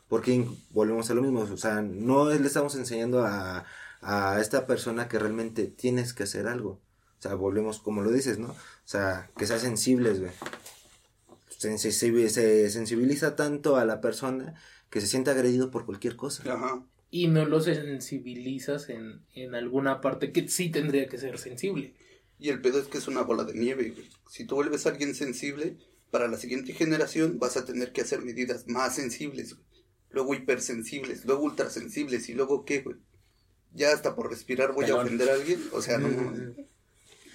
[0.07, 3.65] porque volvemos a lo mismo, o sea, no le estamos enseñando a,
[4.01, 6.79] a esta persona que realmente tienes que hacer algo.
[7.23, 8.49] O sea, volvemos como lo dices, ¿no?
[8.49, 10.33] O sea, que sean sensibles, güey.
[11.47, 14.55] Se, se sensibiliza tanto a la persona
[14.89, 16.43] que se siente agredido por cualquier cosa.
[16.51, 16.85] Ajá.
[17.11, 21.93] Y no lo sensibilizas en, en alguna parte que sí tendría que ser sensible.
[22.39, 24.09] Y el pedo es que es una bola de nieve, güey.
[24.29, 25.77] Si tú vuelves a alguien sensible,
[26.11, 29.65] para la siguiente generación vas a tener que hacer medidas más sensibles, güey.
[30.09, 32.97] luego hipersensibles, luego ultrasensibles y luego qué, güey.
[33.71, 36.72] Ya hasta por respirar voy a ofender a alguien, o sea, no mames.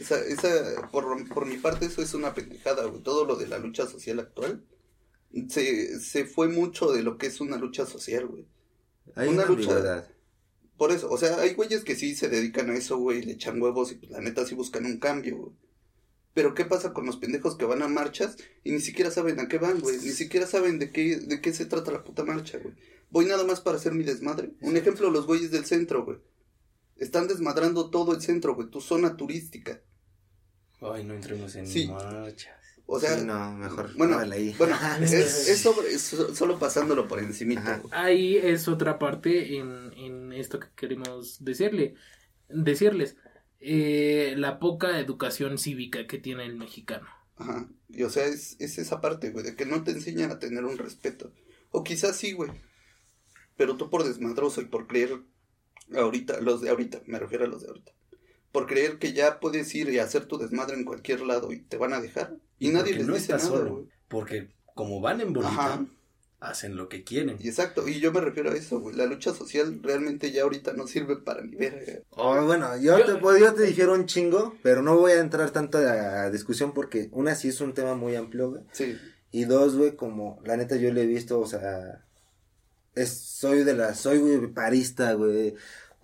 [0.00, 3.02] Esa, esa, por, por mi parte, eso es una pendejada, güey.
[3.02, 4.64] Todo lo de la lucha social actual
[5.48, 8.46] se, se fue mucho de lo que es una lucha social, güey.
[9.14, 10.08] Hay Una una, lucha- ambigüedad.
[10.76, 13.60] Por eso, o sea, hay güeyes que sí se dedican a eso, güey, le echan
[13.60, 15.52] huevos y pues la neta sí buscan un cambio, güey.
[16.34, 19.48] Pero ¿qué pasa con los pendejos que van a marchas y ni siquiera saben a
[19.48, 19.96] qué van, güey?
[19.96, 22.74] Ni siquiera saben de qué, de qué se trata la puta marcha, güey.
[23.10, 24.52] Voy nada más para hacer mi desmadre.
[24.60, 26.18] Un ejemplo, los güeyes del centro, güey.
[26.96, 29.82] Están desmadrando todo el centro, güey, tu zona turística.
[30.80, 31.88] Ay, no entremos en Sí.
[31.88, 32.54] marchas.
[32.90, 33.94] O sea, Sí, no, mejor.
[33.96, 34.54] bueno, órale ahí.
[34.56, 37.82] bueno, es, es sobre, es solo pasándolo por encimita.
[37.90, 41.94] Ahí es otra parte en, en esto que queremos decirle,
[42.48, 43.16] decirles.
[43.60, 47.08] Eh, la poca educación cívica que tiene el mexicano.
[47.36, 47.68] Ajá.
[47.88, 50.64] Y o sea, es, es esa parte, güey, de que no te enseñan a tener
[50.64, 51.32] un respeto.
[51.70, 52.50] O quizás sí, güey.
[53.56, 55.20] Pero tú por desmadroso y por creer
[55.94, 57.92] ahorita, los de ahorita, me refiero a los de ahorita.
[58.52, 61.76] Por creer que ya puedes ir y hacer tu desmadre en cualquier lado y te
[61.76, 62.36] van a dejar.
[62.58, 63.72] Y, nadie les no dice está nada, solo.
[63.74, 63.86] güey.
[64.08, 65.86] Porque como van en bolita, Ajá.
[66.40, 67.36] hacen lo que quieren.
[67.40, 68.96] Y exacto, y yo me refiero a eso, güey.
[68.96, 72.00] La lucha social realmente ya ahorita no sirve para ni verga.
[72.10, 75.20] Oh, bueno, yo, Yo- te, pues, yo te dijeron un chingo, pero no voy a
[75.20, 78.62] entrar tanto a discusión porque una sí es un tema muy amplio, güey.
[78.72, 78.96] Sí.
[79.30, 82.04] Y dos, güey, como la neta yo le he visto, o sea,
[82.94, 85.54] es, soy de la, soy güey, parista, güey.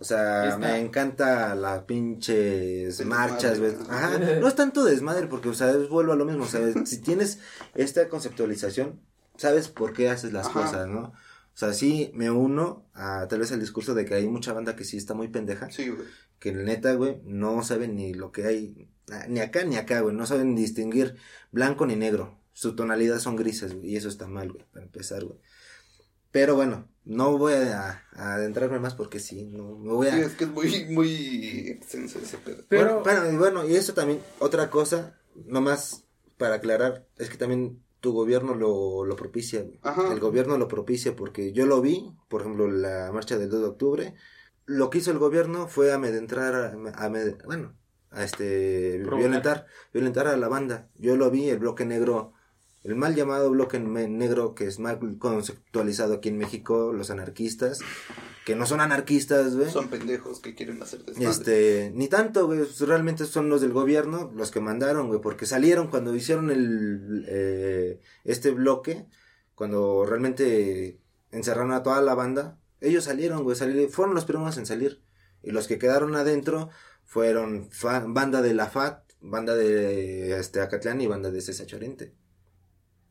[0.05, 3.59] O sea, me encanta las pinches marchas.
[3.89, 6.99] Ajá, no es tanto desmadre porque, o sea, vuelvo a lo mismo, o sea, si
[7.01, 7.39] tienes
[7.75, 9.01] esta conceptualización,
[9.39, 10.61] sabes por qué haces las Ajá.
[10.61, 11.01] cosas, ¿no?
[11.05, 14.77] O sea, sí me uno a tal vez al discurso de que hay mucha banda
[14.77, 16.07] que sí está muy pendeja Sí, güey.
[16.39, 20.15] que neta, güey, no saben ni lo que hay, ah, ni acá ni acá, güey,
[20.15, 21.17] no saben distinguir
[21.51, 22.39] blanco ni negro.
[22.53, 25.39] Su tonalidad son grises, güey, y eso está mal, güey, para empezar, güey.
[26.35, 30.15] Pero bueno, no voy a, a adentrarme más porque sí, no, me voy a...
[30.17, 32.65] Sí, es que es muy, muy extenso ese pedo.
[32.69, 35.17] Pero- Bueno, bueno, y bueno, y eso también, otra cosa,
[35.47, 36.05] nomás
[36.37, 39.65] para aclarar, es que también tu gobierno lo, lo propicia.
[39.83, 40.13] Ajá.
[40.13, 43.67] El gobierno lo propicia porque yo lo vi, por ejemplo, la marcha del 2 de
[43.69, 44.15] octubre.
[44.67, 46.73] Lo que hizo el gobierno fue amedrentar, a,
[47.09, 47.77] amed- bueno,
[48.11, 49.19] a este, Provocar.
[49.21, 50.91] violentar, violentar a la banda.
[50.99, 52.33] Yo lo vi, el bloque negro,
[52.85, 57.81] el mal llamado bloque negro que es mal conceptualizado aquí en México, los anarquistas,
[58.45, 59.71] que no son anarquistas, güey.
[59.71, 61.31] Son pendejos que quieren hacer desmadre.
[61.31, 65.47] Este, ni tanto, güey, pues, realmente son los del gobierno los que mandaron, güey, porque
[65.47, 69.07] salieron cuando hicieron el, eh, este bloque,
[69.55, 74.67] cuando realmente encerraron a toda la banda, ellos salieron, güey, salieron, fueron los primeros en
[74.67, 75.03] salir,
[75.43, 76.69] y los que quedaron adentro
[77.03, 77.71] fueron
[78.09, 82.13] banda de la FAT, banda de este Acatlán y banda de César Chorente.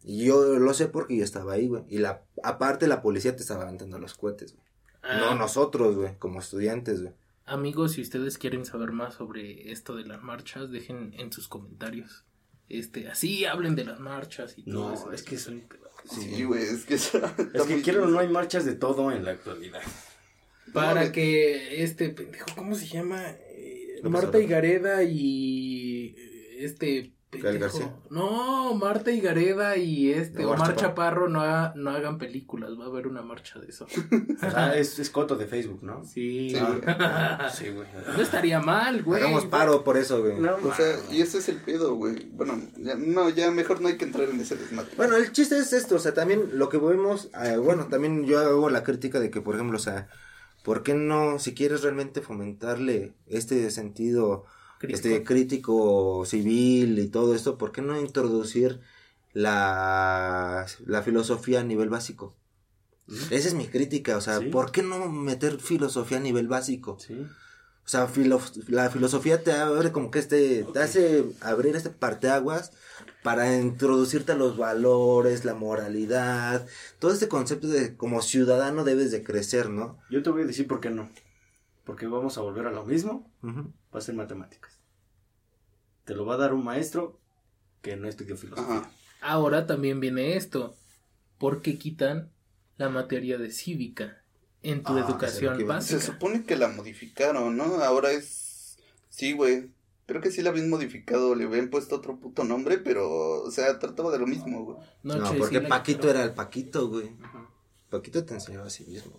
[0.03, 3.41] Y yo lo sé porque yo estaba ahí, güey, y la, aparte la policía te
[3.41, 4.65] estaba levantando los cohetes, güey.
[5.03, 7.13] No Ah, nosotros, güey, como estudiantes, güey.
[7.45, 12.23] Amigos, si ustedes quieren saber más sobre esto de las marchas, dejen en sus comentarios.
[12.69, 15.11] Este, así hablen de las marchas y todo No, eso.
[15.11, 15.63] es que son...
[16.05, 19.25] Sí, güey, es que Es que muy- quieren o no hay marchas de todo en
[19.25, 19.81] la actualidad.
[20.73, 23.21] Para No, que este pendejo, ¿cómo se llama?
[23.29, 24.39] Eh, Marta.
[24.39, 26.15] Higareda y
[26.59, 27.11] este
[27.41, 27.79] Gael pendejo.
[27.79, 27.95] García.
[28.09, 30.81] No, Marta Higareda y este Omar Omar Chaparro.
[31.25, 33.85] Chaparro no, ha- no hagan películas, va a haber una marcha de eso.
[34.41, 36.03] Ah, es, es coto de Facebook, ¿no?
[36.03, 36.49] Sí.
[36.51, 36.57] Sí,
[36.87, 37.87] Ah, sí, güey.
[38.15, 39.21] No estaría mal, güey.
[39.21, 40.37] Hagamos paro por eso, güey.
[40.39, 42.25] No, O sea, y ese es el pedo, güey.
[42.31, 44.91] Bueno, ya, no, ya mejor no hay que entrar en ese desmadre.
[44.97, 48.39] Bueno, el chiste es esto, o sea, también lo que vemos, eh, bueno, también yo
[48.39, 50.07] hago la crítica de que, por ejemplo, o sea,
[50.63, 54.45] ¿por qué no, si quieres realmente fomentarle este sentido
[54.87, 54.95] Crítico.
[55.07, 58.81] este crítico civil y todo esto, ¿por qué no introducir
[59.33, 62.35] la, la filosofía a nivel básico?
[63.31, 64.45] Esa es mi crítica, o sea, Sí.
[64.49, 66.97] ¿por qué no meter filosofía a nivel básico?
[66.99, 67.13] Sí.
[67.85, 72.71] O sea, filo- la filosofía te abre como que este, te hace abrir este parteaguas
[73.23, 76.65] para introducirte a los valores, la moralidad,
[76.99, 79.97] todo este concepto de como ciudadano debes de crecer, ¿no?
[80.09, 81.09] Yo te voy a decir por qué no.
[81.83, 83.29] Porque vamos a volver a lo mismo.
[83.93, 84.79] Va a ser matemáticas.
[86.05, 87.19] Te lo va a dar un maestro
[87.81, 88.77] que no estudió filosofía.
[88.79, 88.91] Ajá.
[89.21, 90.75] Ahora también viene esto.
[91.37, 92.29] ¿Por qué quitan
[92.77, 94.21] la materia de cívica
[94.61, 95.57] en tu Ah, educación.
[95.57, 96.01] Se básica?
[96.01, 97.63] supone que la modificaron, ¿no?
[97.83, 98.77] Ahora es...
[99.09, 99.69] Sí, güey.
[100.05, 103.79] Creo que sí la habían modificado, le habían puesto otro puto nombre, pero, o sea,
[103.79, 104.77] trataba de lo mismo, güey.
[105.03, 106.15] No, Noche, porque sí, Paquito quitaron.
[106.21, 107.11] era el Paquito, güey.
[107.89, 109.13] Paquito te enseñaba a sí mismo.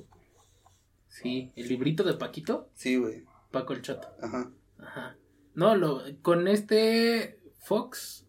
[1.08, 3.24] Sí, el librito de Paquito, Sí, güey.
[3.50, 4.08] Paco el Chato.
[4.20, 4.50] Ajá.
[4.86, 5.16] Ajá.
[5.54, 8.26] No, lo, con este Fox,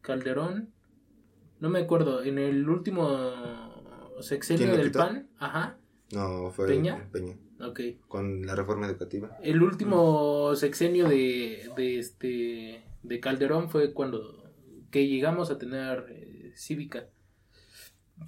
[0.00, 0.72] Calderón,
[1.60, 3.08] no me acuerdo, en el último
[4.20, 4.98] sexenio ¿Quién lo del quitó?
[5.00, 5.78] PAN, ajá,
[6.12, 7.08] No, fue ¿Peña?
[7.10, 7.36] Peña.
[7.60, 7.80] ok.
[8.06, 9.36] Con la reforma educativa.
[9.42, 14.52] El último sexenio de, de este de Calderón fue cuando
[14.90, 17.08] que llegamos a tener eh, cívica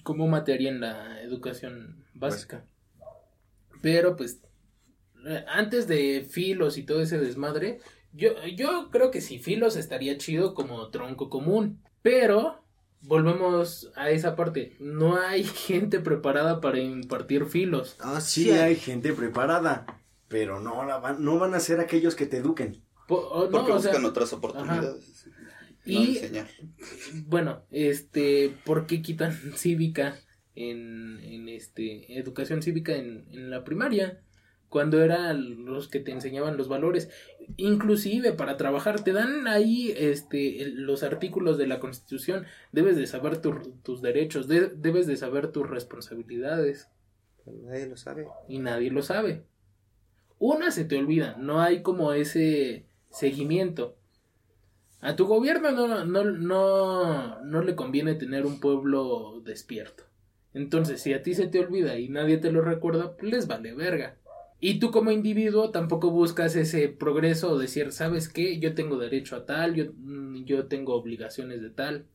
[0.02, 2.64] como materia en la educación básica.
[3.82, 4.42] Pero pues
[5.48, 7.80] antes de filos y todo ese desmadre,
[8.12, 11.82] yo, yo creo que si filos estaría chido como tronco común.
[12.02, 12.64] Pero
[13.02, 14.76] volvemos a esa parte.
[14.80, 17.96] No hay gente preparada para impartir filos.
[18.00, 19.86] Ah, sí, hay gente preparada,
[20.28, 22.82] pero no la van, no van a ser aquellos que te eduquen.
[23.06, 25.26] Po- o- no, Porque o sea, buscan otras oportunidades.
[25.84, 26.44] Y- No.
[27.26, 30.18] Bueno, este, ¿por qué quitan cívica
[30.54, 34.20] en, en este, educación cívica en, en la primaria?
[34.70, 37.10] Cuando eran los que te enseñaban los valores.
[37.58, 42.46] Inclusive para trabajar te dan ahí este, los artículos de la Constitución.
[42.72, 46.88] Debes de saber tu- tus derechos, de- debes de saber tus responsabilidades.
[47.44, 48.28] Pero Nadie lo sabe.
[48.48, 49.42] Y nadie lo sabe.
[50.38, 53.96] Una se te olvida, no hay como ese seguimiento.
[55.00, 60.04] A tu gobierno no, no, no, no le conviene tener un pueblo despierto.
[60.52, 63.72] Entonces, si a ti se te olvida y nadie te lo recuerda, pues les vale
[63.74, 64.16] verga.
[64.60, 68.58] Y tú como individuo tampoco buscas ese progreso o decir, ¿sabes qué?
[68.60, 72.06] Yo tengo derecho a tal, yo, mm, yo tengo obligaciones de tal.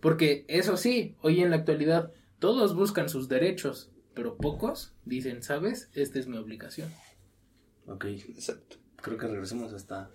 [0.00, 5.88] Porque eso sí, hoy en la actualidad todos buscan sus derechos, pero pocos dicen, ¿sabes?
[5.94, 6.90] Esta es mi obligación.
[7.86, 8.76] Ok, Exacto.
[8.96, 10.10] creo que regresemos hasta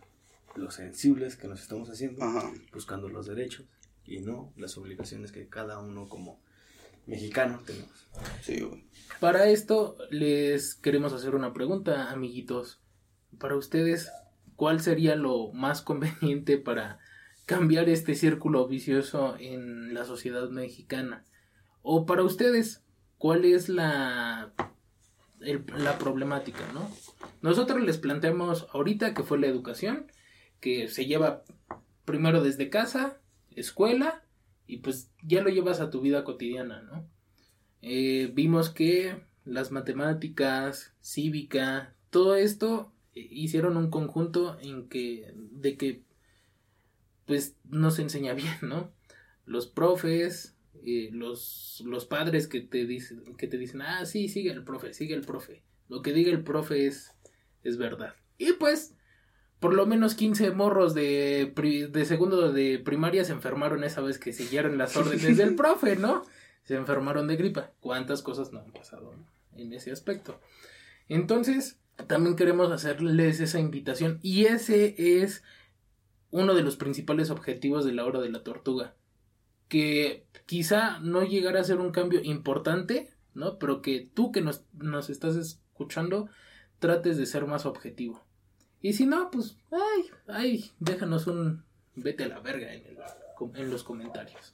[0.56, 2.52] los sensibles que nos estamos haciendo, Ajá.
[2.74, 3.66] buscando los derechos
[4.04, 6.42] y no las obligaciones que cada uno como
[7.10, 8.08] mexicano tenemos.
[8.42, 8.86] Sí, güey.
[9.20, 12.80] Para esto les queremos hacer una pregunta, amiguitos.
[13.38, 14.12] Para ustedes,
[14.56, 17.00] ¿cuál sería lo más conveniente para
[17.46, 21.26] cambiar este círculo vicioso en la sociedad mexicana?
[21.82, 22.84] O para ustedes,
[23.18, 24.54] ¿cuál es la,
[25.42, 26.90] el- la problemática, no?
[27.42, 30.12] Nosotros les planteamos ahorita que fue la educación,
[30.60, 31.44] que se lleva
[32.06, 33.18] primero desde casa,
[33.56, 34.24] escuela,
[34.70, 37.10] y pues ya lo llevas a tu vida cotidiana, ¿no?
[37.82, 45.76] Eh, vimos que las matemáticas, cívica, todo esto eh, hicieron un conjunto en que de
[45.76, 46.04] que
[47.26, 48.94] pues nos enseña bien, ¿no?
[49.44, 50.56] Los profes,
[50.86, 54.94] eh, los, los padres que te dicen que te dicen, "Ah, sí, sigue el profe,
[54.94, 57.16] sigue el profe." Lo que diga el profe es
[57.64, 58.14] es verdad.
[58.38, 58.96] Y pues
[59.60, 64.18] por lo menos 15 morros de, pri- de segundo de primaria se enfermaron esa vez
[64.20, 66.24] que siguieron las órdenes del profe, ¿no?
[66.64, 67.72] Se enfermaron de gripa.
[67.80, 69.14] ¿Cuántas cosas no han pasado
[69.56, 70.40] en ese aspecto?
[71.08, 75.44] Entonces, también queremos hacerles esa invitación y ese es
[76.32, 78.96] uno de los principales objetivos de la hora de la tortuga.
[79.68, 83.60] Que quizá no llegara a ser un cambio importante, ¿no?
[83.60, 86.30] Pero que tú que nos, nos estás escuchando
[86.80, 88.24] trates de ser más objetivo.
[88.82, 91.64] Y si no, pues, ay, ay, déjanos un
[91.96, 92.98] vete a la verga en, el-
[93.62, 94.54] en los comentarios.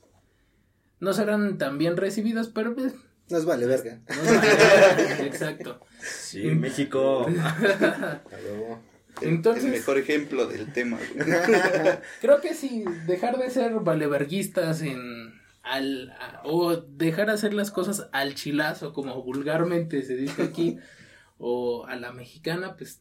[1.00, 2.94] No serán tan bien recibidas, pero pues,
[3.30, 4.00] Nos vale verga.
[4.08, 5.26] no sé.
[5.28, 5.80] Exacto.
[6.00, 7.26] Sí, México.
[9.22, 10.98] Entonces- El mejor ejemplo del tema.
[12.22, 18.08] Creo que sí, dejar de ser valeverguistas en al a- o dejar hacer las cosas
[18.12, 20.78] al chilazo, como vulgarmente se dice aquí,
[21.38, 23.00] o a la mexicana, pues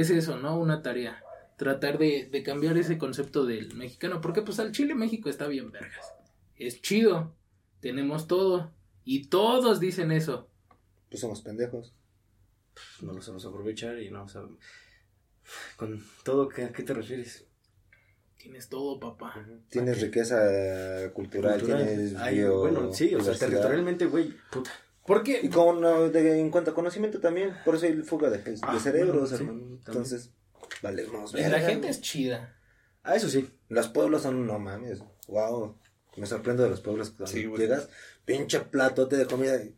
[0.00, 0.58] es eso, ¿no?
[0.58, 1.22] Una tarea.
[1.56, 5.70] Tratar de, de cambiar ese concepto del mexicano, porque pues al Chile México está bien
[5.70, 6.12] vergas.
[6.56, 7.34] Es chido,
[7.80, 8.72] tenemos todo,
[9.04, 10.48] y todos dicen eso.
[11.08, 11.94] Pues somos pendejos.
[13.02, 14.58] no lo sabemos aprovechar y no sabemos.
[15.76, 17.46] Con todo, ¿qué, ¿a qué te refieres?
[18.36, 19.46] Tienes todo, papá.
[19.68, 20.36] Tienes riqueza
[21.14, 21.86] cultural, Cultural.
[21.86, 24.70] tienes Ay, bio- bueno, sí, o sea, territorialmente, güey, puta.
[25.04, 28.38] Y Porque con, no, de- en cuanto a conocimiento también, por eso hay fuga de,
[28.38, 29.76] de Ah, cerebros, bueno, sí, hermano.
[29.86, 30.30] Entonces,
[30.82, 31.60] valemos la verga.
[31.68, 32.56] gente es chida.
[33.02, 33.50] Ah, eso sí.
[33.68, 35.76] Los pueblos son, no mames, wow.
[36.16, 37.60] Me sorprendo de los pueblos cuando Sí, güey.
[37.60, 37.88] llegas,
[38.24, 39.56] pinche platote de comida.
[39.62, 39.74] y,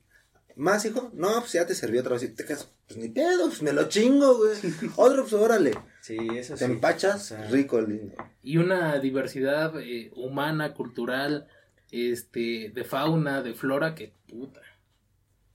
[0.55, 1.11] ¿Más, hijo?
[1.13, 2.23] No, pues ya te serví otra vez.
[2.23, 4.53] Y te quedas, pues ni pedo, pues me lo chingo, güey.
[4.97, 5.73] Otro, pues órale.
[6.01, 6.65] Sí, eso Te sí.
[6.67, 8.15] empachas, O sea, rico, lindo.
[8.43, 11.49] y una diversidad eh, humana, cultural,
[11.91, 14.61] este, de fauna, de flora, que puta.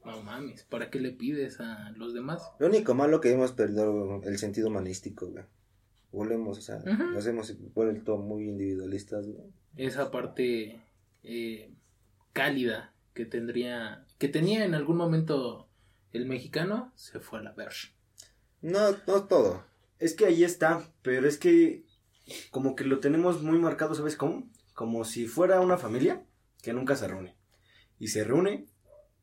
[0.05, 2.41] No mames, ¿para qué le pides a los demás?
[2.59, 5.45] Lo único malo que hemos perdido el sentido humanístico, güey.
[6.11, 7.03] Volvemos, o sea, Ujú.
[7.13, 9.47] nos hemos vuelto muy individualistas, güey.
[9.77, 10.81] Esa parte
[11.23, 11.73] eh,
[12.33, 15.69] cálida que tendría, que tenía en algún momento
[16.11, 17.75] el mexicano, se fue a la verga.
[18.61, 19.63] No, no todo.
[19.99, 21.85] Es que ahí está, pero es que
[22.49, 24.49] como que lo tenemos muy marcado, ¿sabes cómo?
[24.73, 26.23] Como si fuera una familia
[26.61, 27.35] que nunca se reúne.
[27.99, 28.65] Y se reúne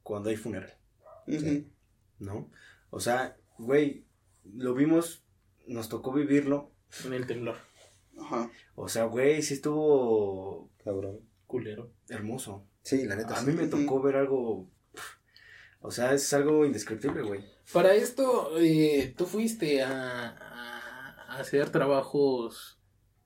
[0.09, 0.73] cuando hay funeral,
[1.27, 1.67] Ujú.
[2.19, 2.51] ¿no?
[2.89, 4.07] O sea, güey,
[4.45, 5.23] lo vimos,
[5.67, 6.73] nos tocó vivirlo.
[7.05, 7.57] En el temblor.
[8.19, 8.51] Ajá.
[8.75, 11.21] O sea, güey, sí estuvo Cabrón.
[11.47, 11.93] Culero.
[12.09, 12.65] hermoso.
[12.83, 13.35] Sí, la neta.
[13.35, 13.47] A sí.
[13.47, 14.71] mí me tocó ver algo.
[15.81, 17.45] O sea, es algo indescriptible, güey.
[17.73, 22.81] Para esto, eh, tú fuiste a, a- hacer trabajos.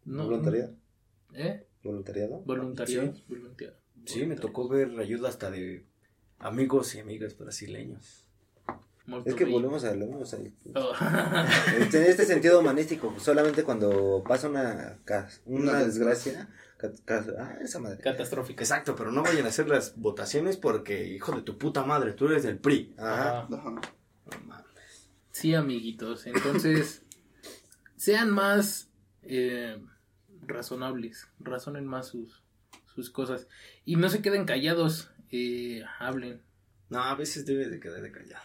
[0.04, 0.24] ¿no?
[0.24, 0.74] ¿Voluntariado?
[1.34, 1.64] ¿Eh?
[1.84, 2.40] ¿Voluntariado?
[2.40, 3.14] Voluntariado.
[3.28, 3.78] voluntariado.
[4.04, 5.86] Sí, me tocó ver ayuda hasta de
[6.42, 8.18] amigos y amigas brasileños.
[9.26, 9.56] Es que bello.
[9.56, 10.22] volvemos a lo mismo.
[10.76, 10.92] Oh.
[11.76, 14.98] en este sentido humanístico, solamente cuando pasa una,
[15.44, 16.48] una desgracia.
[16.76, 17.98] ca- ca- ah, esa madre.
[18.02, 18.62] Catastrófica.
[18.62, 22.26] Exacto, pero no vayan a hacer las votaciones porque, hijo de tu puta madre, tú
[22.28, 22.94] eres del PRI.
[22.96, 23.40] Ajá.
[23.40, 23.48] Ajá.
[23.52, 23.70] Ajá.
[23.70, 25.10] No mames.
[25.32, 26.26] Sí, amiguitos.
[26.26, 27.02] Entonces,
[27.96, 28.88] sean más
[29.22, 29.82] eh,
[30.46, 31.26] razonables.
[31.40, 32.42] Razonen más sus,
[32.94, 33.48] sus cosas.
[33.84, 35.10] Y no se queden callados.
[35.32, 36.40] Eh, hablen.
[36.90, 38.44] No, a veces debes de quedar de callado.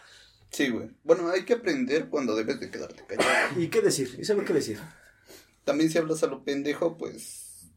[0.50, 0.90] Sí, güey.
[1.04, 3.60] Bueno, hay que aprender cuando debes de quedarte callado.
[3.60, 4.16] ¿Y qué decir?
[4.18, 4.78] ¿Y saber qué decir?
[5.64, 7.68] También si hablas a lo pendejo, pues...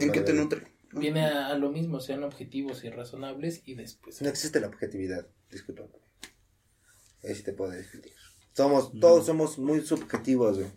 [0.00, 0.62] ¿En qué te nutre?
[0.92, 1.98] Viene a, a lo mismo.
[1.98, 3.62] Sean objetivos y razonables.
[3.64, 4.22] Y después.
[4.22, 5.82] No existe la objetividad, disculpa.
[7.24, 8.12] Ahí sí te puedo discutir.
[8.52, 10.70] Somos, todos somos muy subjetivos, güey.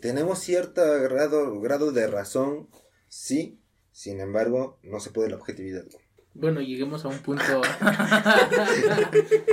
[0.00, 2.70] Tenemos cierto grado, grado de razón,
[3.08, 3.60] sí.
[3.92, 6.07] Sin embargo, no se puede la objetividad, güey.
[6.38, 7.42] Bueno, lleguemos a un punto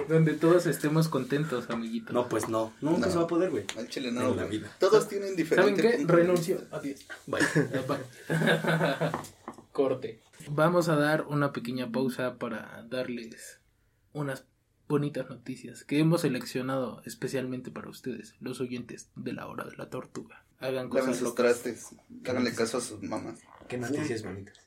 [0.07, 2.13] donde todos estemos contentos, amiguitos.
[2.13, 2.73] No, pues no.
[2.79, 3.11] Nunca No.
[3.11, 3.65] se va a poder, güey.
[3.77, 4.69] Al chile En no, la vida.
[4.79, 6.05] Todos tienen ¿Saben diferente qué?
[6.05, 6.61] Renuncio.
[6.71, 7.05] Adiós.
[7.25, 7.41] Bye.
[9.71, 10.21] Corte.
[10.49, 13.59] Vamos a dar una pequeña pausa para darles
[14.13, 14.45] unas
[14.87, 19.89] bonitas noticias que hemos seleccionado especialmente para ustedes, los oyentes de la hora de la
[19.89, 20.45] tortuga.
[20.59, 21.45] Hagan cosas sus locas.
[21.63, 21.87] trastes.
[22.25, 23.39] Háganle caso a sus mamás.
[23.67, 24.59] Qué noticias bonitas.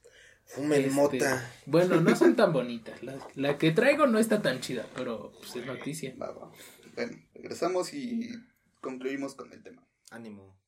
[0.49, 1.51] Fumen Este, mota.
[1.67, 3.03] Bueno, no son tan bonitas.
[3.03, 6.15] La, la que traigo no está tan chida, pero pues, es noticia.
[6.21, 6.51] Va, va.
[6.95, 8.31] Bueno, regresamos y
[8.81, 9.87] concluimos con el tema.
[10.11, 10.59] Ánimo.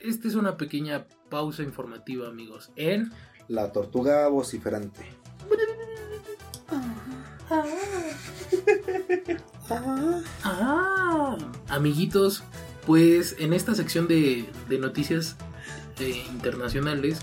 [0.00, 2.72] Esta es una pequeña pausa informativa, amigos.
[2.74, 3.12] En
[3.48, 5.04] La tortuga vociferante.
[10.42, 11.36] Ah,
[11.68, 12.42] amiguitos,
[12.90, 15.36] pues en esta sección de, noticias
[16.00, 17.20] eh, internacionales,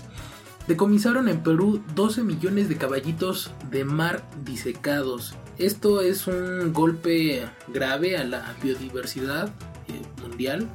[0.66, 5.34] decomisaron en Perú 12 millones de caballitos de mar disecados.
[5.58, 9.50] Esto es un golpe grave a la biodiversidad
[9.88, 10.66] eh, mundial,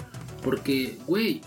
[0.44, 1.41] porque, güey,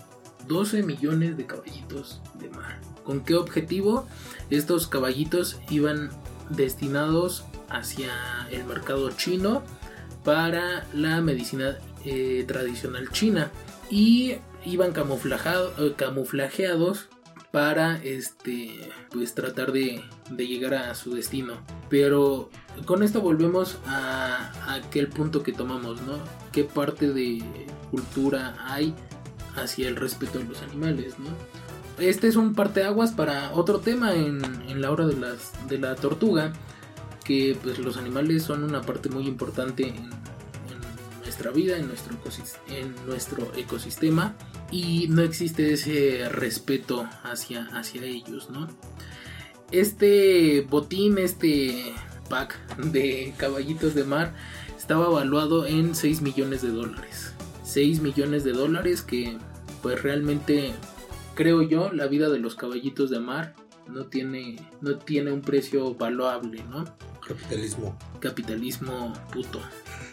[0.49, 2.81] 12 millones de caballitos de mar.
[3.05, 4.09] ¿Con qué objetivo?
[4.49, 6.09] Estos caballitos iban
[6.49, 8.11] destinados hacia
[8.51, 9.63] el mercado chino
[10.25, 11.77] para la medicina
[12.07, 13.51] eh, tradicional china.
[13.89, 17.07] Y iban eh, camuflajeados
[17.51, 21.55] para este pues tratar de, de llegar a su destino.
[21.89, 22.49] Pero
[22.85, 26.19] con esto volvemos a, aquel punto que tomamos no
[26.51, 27.41] qué parte de
[27.91, 28.93] cultura hay
[29.55, 31.29] hacia el respeto de los animales no
[32.03, 35.95] este es un parteaguas para otro tema en, en la hora de las de la
[35.95, 36.53] tortuga
[37.23, 39.95] que pues los animales son una parte muy importante
[41.37, 41.87] nuestra vida, en
[43.05, 44.35] nuestro, ecosistema
[44.71, 47.69] y no existe ese respeto hacia,
[48.01, 48.67] ellos, ¿no?
[49.71, 51.93] Este botín, este
[52.29, 54.33] pack de caballitos de mar
[54.77, 57.33] estaba evaluado en 6 millones de dólares.
[57.63, 59.37] 6 millones de dólares que
[59.83, 60.73] pues realmente
[61.35, 63.53] creo yo la vida de los caballitos de mar
[63.89, 66.85] no tiene no tiene un precio valuable, ¿no?
[67.25, 67.97] Capitalismo.
[68.19, 69.59] capitalismo puto.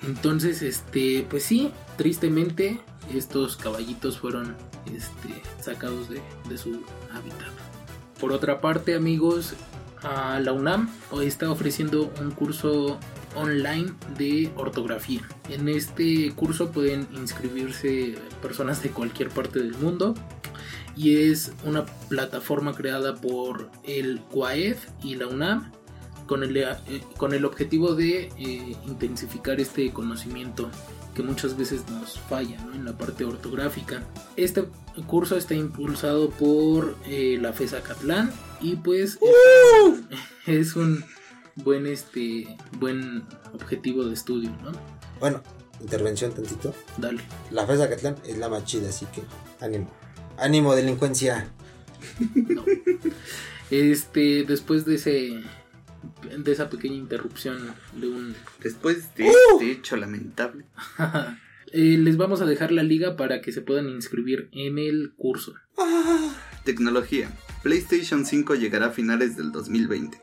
[0.06, 2.80] Entonces, este, pues sí, tristemente
[3.14, 4.56] estos caballitos fueron
[4.86, 5.28] este,
[5.60, 7.52] sacados de, de su hábitat.
[8.20, 9.54] Por otra parte, amigos,
[10.02, 12.98] a la UNAM hoy está ofreciendo un curso
[13.34, 15.22] online de ortografía.
[15.48, 20.14] En este curso pueden inscribirse personas de cualquier parte del mundo
[20.97, 25.72] y es una plataforma creada por el CUAEF y la UNAM
[26.26, 26.76] con el, eh,
[27.16, 30.70] con el objetivo de eh, intensificar este conocimiento
[31.14, 32.74] que muchas veces nos falla ¿no?
[32.74, 34.03] en la parte ortográfica.
[34.36, 34.64] Este
[35.07, 40.01] curso está impulsado por eh, la FESA Catlán y pues es,
[40.47, 41.05] es un
[41.57, 44.72] buen este buen objetivo de estudio, ¿no?
[45.20, 45.40] Bueno,
[45.80, 46.74] intervención tantito.
[46.99, 47.22] Dale.
[47.51, 49.22] La FESA Catlán es la más chida, así que
[49.64, 49.88] ánimo.
[50.39, 51.49] Ánimo, delincuencia.
[53.70, 55.43] Este después de ese
[56.37, 60.66] de esa pequeña interrupción de un Después de este hecho lamentable,
[61.76, 65.55] Eh, les vamos a dejar la liga para que se puedan inscribir en el curso.
[66.64, 67.37] tecnología.
[67.64, 70.20] PlayStation 5 llegará a finales del 2020.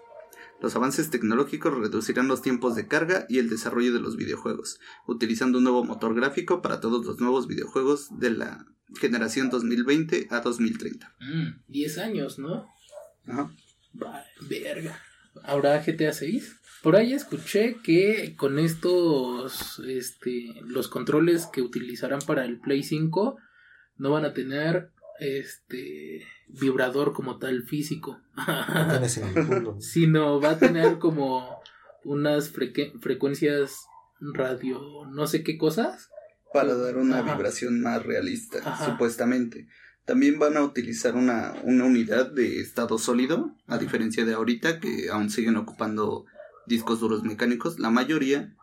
[0.62, 5.58] Los avances tecnológicos reducirán los tiempos de carga y el desarrollo de los videojuegos, utilizando
[5.58, 8.66] un nuevo motor gráfico para todos los nuevos videojuegos de la
[9.00, 11.14] generación 2020 a 2030.
[11.20, 12.68] Mm, 10 años, ¿no?
[13.28, 13.52] Ajá.
[14.02, 15.00] Va, verga.
[15.44, 16.58] ¿Habrá GTA 6?
[16.82, 23.38] Por ahí escuché que con estos, este, los controles que utilizarán para el Play 5
[23.98, 24.90] no van a tener,
[25.20, 28.20] este, vibrador como tal físico.
[28.36, 29.78] No tienes en el mundo.
[29.80, 31.62] sino va a tener como
[32.04, 33.86] unas frecuencias
[34.20, 36.10] radio, no sé qué cosas.
[36.54, 37.34] Para dar una Ajá.
[37.36, 38.86] vibración más realista, Ajá.
[38.86, 39.68] supuestamente.
[40.06, 43.84] También van a utilizar una, una unidad de estado sólido, a Ajá.
[43.84, 46.26] diferencia de ahorita que aún siguen ocupando
[46.68, 47.80] discos duros mecánicos.
[47.80, 48.56] La mayoría,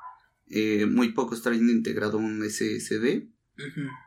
[0.48, 3.28] eh, muy pocos traen integrado un SSD,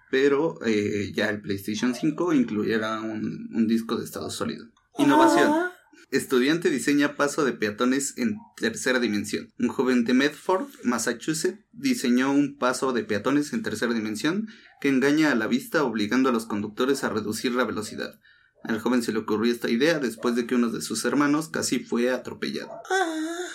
[0.09, 4.65] pero eh, ya el PlayStation 5 incluirá un, un disco de estado sólido.
[4.97, 5.70] Innovación.
[6.11, 9.53] Estudiante diseña paso de peatones en tercera dimensión.
[9.57, 14.49] Un joven de Medford, Massachusetts, diseñó un paso de peatones en tercera dimensión
[14.81, 18.19] que engaña a la vista obligando a los conductores a reducir la velocidad.
[18.65, 21.79] Al joven se le ocurrió esta idea después de que uno de sus hermanos casi
[21.79, 22.71] fue atropellado.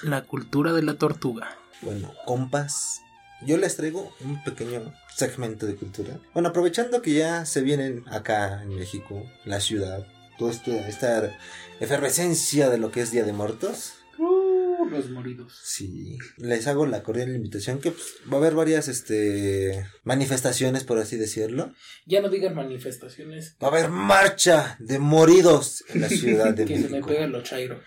[0.03, 1.59] La cultura de la tortuga.
[1.83, 3.03] Bueno, compas,
[3.45, 6.19] yo les traigo un pequeño segmento de cultura.
[6.33, 10.07] Bueno, aprovechando que ya se vienen acá en México, la ciudad,
[10.39, 11.39] toda esta
[11.81, 13.95] efervescencia de lo que es Día de Muertos.
[14.19, 15.61] Uh, los moridos.
[15.63, 20.99] Sí, les hago la cordial invitación que pues, va a haber varias este manifestaciones, por
[20.99, 21.75] así decirlo.
[22.07, 23.57] Ya no digan manifestaciones.
[23.63, 27.09] Va a haber marcha de moridos en la ciudad de que se me México.
[27.09, 27.81] pega lo chairo.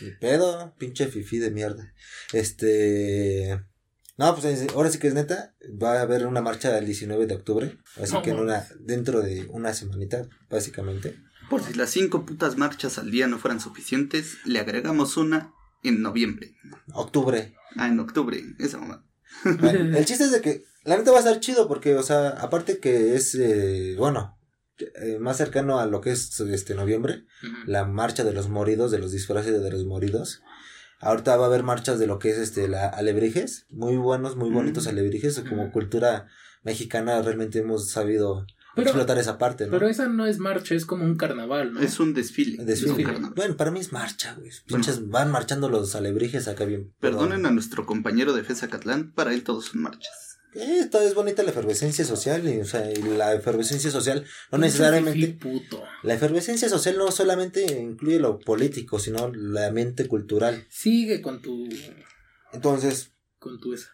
[0.00, 1.92] Ni pedo, pinche fifí de mierda.
[2.32, 3.60] Este.
[4.22, 5.54] No, pues es- ahora sí que es neta.
[5.82, 7.78] Va a haber una marcha el 19 de octubre.
[8.00, 11.16] Así No que en una, dentro de una semanita, básicamente.
[11.50, 15.52] Por si las cinco putas marchas al día no fueran suficientes, le agregamos una
[15.82, 16.54] en noviembre.
[16.94, 17.54] Octubre.
[17.76, 19.04] Ah, en octubre, esa mamá.
[19.44, 22.28] Bueno, el chiste es de que la neta va a estar chido porque, o sea,
[22.28, 24.38] aparte que es, eh, bueno,
[24.78, 27.52] eh, más cercano a lo que es este noviembre, Ujú.
[27.70, 30.42] la marcha de los moridos, de los disfraces de los moridos.
[31.02, 34.50] Ahorita va a haber marchas de lo que es este la alebrijes, muy buenos, muy
[34.50, 34.88] bonitos Mm.
[34.90, 35.70] alebrijes, como Mm.
[35.72, 36.28] cultura
[36.62, 38.46] mexicana realmente hemos sabido
[38.76, 39.72] Pero- explotar esa parte, ¿no?
[39.72, 41.80] Pero esa no es marcha, es como un carnaval, ¿no?
[41.80, 42.64] Es un desfile.
[42.64, 42.92] Desfile.
[42.92, 43.32] es un carnaval.
[43.34, 44.50] Bueno, para mí es marcha, güey.
[44.66, 46.94] Pinches van marchando los alebrijes acá bien.
[47.00, 50.31] Perdonen a nuestro compañero de Fesa Catlán, para él todos son marchas.
[50.54, 54.58] Eh, Esta es bonita la efervescencia social, y, o sea, y la efervescencia social no
[54.58, 55.28] necesariamente...
[55.28, 55.82] puto.
[56.02, 60.66] La efervescencia social no solamente incluye lo político, sino la mente cultural.
[60.68, 61.68] Sigue con tu.
[62.52, 63.88] Entonces, con tu esa.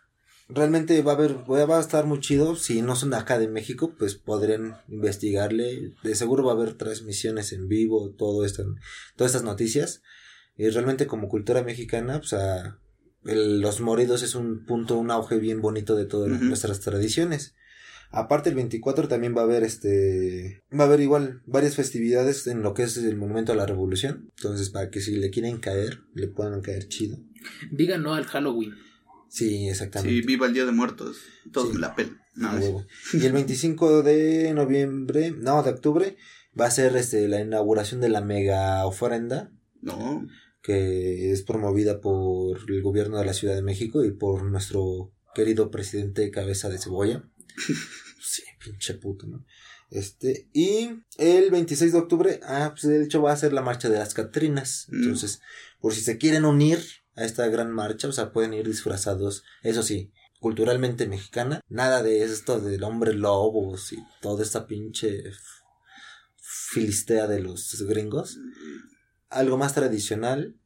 [0.48, 2.56] realmente va a haber, va a estar muy chido.
[2.56, 5.94] Si no son de acá de México, pues podrían investigarle.
[6.02, 8.64] De seguro va a haber transmisiones en vivo, todo esto,
[9.16, 10.02] todas estas noticias.
[10.56, 12.80] Y realmente como cultura mexicana, pues a-
[13.28, 17.54] el- los moridos es un punto, un auge bien bonito de todas nuestras tradiciones.
[18.10, 22.62] Aparte el 24 también va a haber este va a haber igual varias festividades en
[22.62, 24.32] lo que es el monumento a la revolución.
[24.38, 27.18] Entonces, para que si le quieren caer, le puedan caer chido.
[27.70, 28.74] Diga no al Halloween.
[29.28, 30.14] Sí, exactamente.
[30.22, 31.18] Sí, viva el Día de Muertos.
[31.52, 31.78] Todos Sí.
[31.78, 31.94] la.
[32.34, 32.86] No, huevo.
[33.12, 36.16] Y el 25 de noviembre, no, de octubre,
[36.58, 39.50] va a ser este la inauguración de la mega ofrenda
[39.82, 40.26] no.
[40.62, 45.70] Que es promovida por el gobierno de la Ciudad de México y por nuestro querido
[45.70, 47.28] presidente Cabeza de Cebolla.
[48.20, 49.44] sí, pinche puto, ¿no?
[49.90, 53.88] Este, y el 26 de octubre, ah, pues de hecho va a ser la marcha
[53.88, 54.86] de las Catrinas.
[54.88, 55.02] Mm.
[55.02, 55.40] Entonces,
[55.80, 56.78] por si se quieren unir
[57.14, 62.22] a esta gran marcha, o sea, pueden ir disfrazados, eso sí, culturalmente mexicana, nada de
[62.22, 65.22] esto del hombre lobos y toda esta pinche
[66.36, 68.38] filistea de los gringos.
[69.30, 70.56] Algo más tradicional,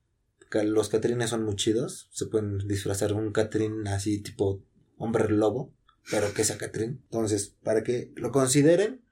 [0.65, 4.63] los Catrines son muy chidos, se pueden disfrazar un Catrín así tipo
[4.99, 5.75] hombre lobo,
[6.11, 7.01] pero que sea Catrín.
[7.05, 9.03] Entonces, para que lo consideren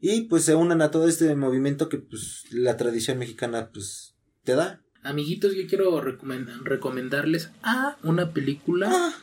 [0.00, 4.54] y pues se unan a todo este movimiento que pues la tradición mexicana pues te
[4.54, 4.82] da.
[5.02, 8.88] Amiguitos, yo quiero recomend- recomendarles a una película.
[8.92, 9.14] Ah.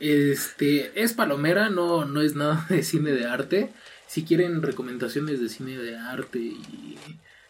[0.00, 3.72] Este, es palomera, no, no es nada de cine de arte.
[4.06, 6.98] Si quieren recomendaciones de cine de arte y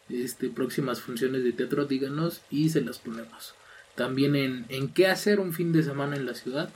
[0.09, 3.55] este, próximas funciones de teatro, díganos y se las ponemos.
[3.95, 6.73] También en, en qué hacer un fin de semana en la ciudad,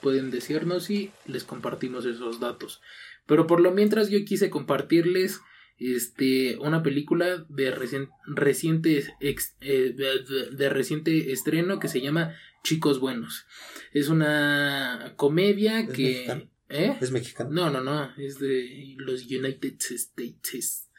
[0.00, 2.80] pueden decirnos y les compartimos esos datos.
[3.26, 5.40] Pero por lo mientras yo quise compartirles
[5.78, 12.34] este una película de recien- reciente ex- eh, de, de reciente estreno que se llama
[12.62, 13.46] Chicos Buenos.
[13.92, 16.42] Es una comedia ¿Es que mexicano?
[16.68, 16.96] ¿eh?
[17.00, 17.50] Es mexicano.
[17.50, 20.89] No, no, no, es de los United States.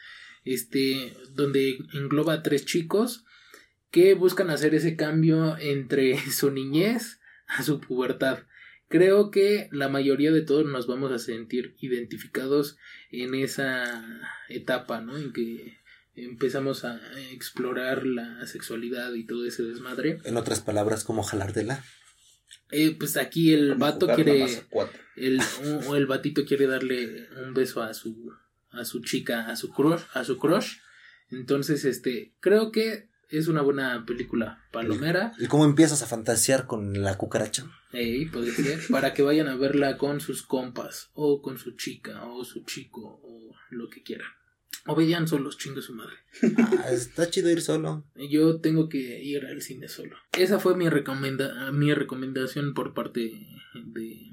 [0.43, 3.25] Este, donde engloba a tres chicos
[3.91, 8.39] que buscan hacer ese cambio entre su niñez a su pubertad.
[8.87, 12.77] Creo que la mayoría de todos nos vamos a sentir identificados
[13.09, 14.03] en esa
[14.49, 15.17] etapa, ¿no?
[15.17, 15.77] En que
[16.13, 16.99] empezamos a
[17.31, 20.19] explorar la sexualidad y todo ese desmadre.
[20.25, 21.85] En otras palabras, como jalártela.
[22.71, 24.45] Eh, pues aquí el vato quiere
[25.15, 25.41] el,
[25.87, 28.33] o el batito quiere darle un beso a su
[28.71, 30.77] a su chica, a su crush, a su crush.
[31.29, 35.31] Entonces, este, creo que es una buena película palomera.
[35.39, 37.65] ¿Y cómo empiezas a fantasear con la cucaracha?
[37.93, 42.25] Ey, puede ser, para que vayan a verla con sus compas, o con su chica,
[42.25, 44.27] o su chico, o lo que quieran.
[44.87, 46.15] O vean solos, chingue su madre.
[46.79, 48.05] Ah, está chido ir solo.
[48.15, 50.15] Yo tengo que ir al cine solo.
[50.37, 54.29] Esa fue mi, recomenda mi recomendación por parte de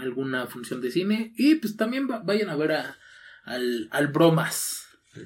[0.00, 1.32] alguna función de cine.
[1.36, 2.98] Y pues también va- vayan a ver a,
[3.46, 4.82] al, al Bromas.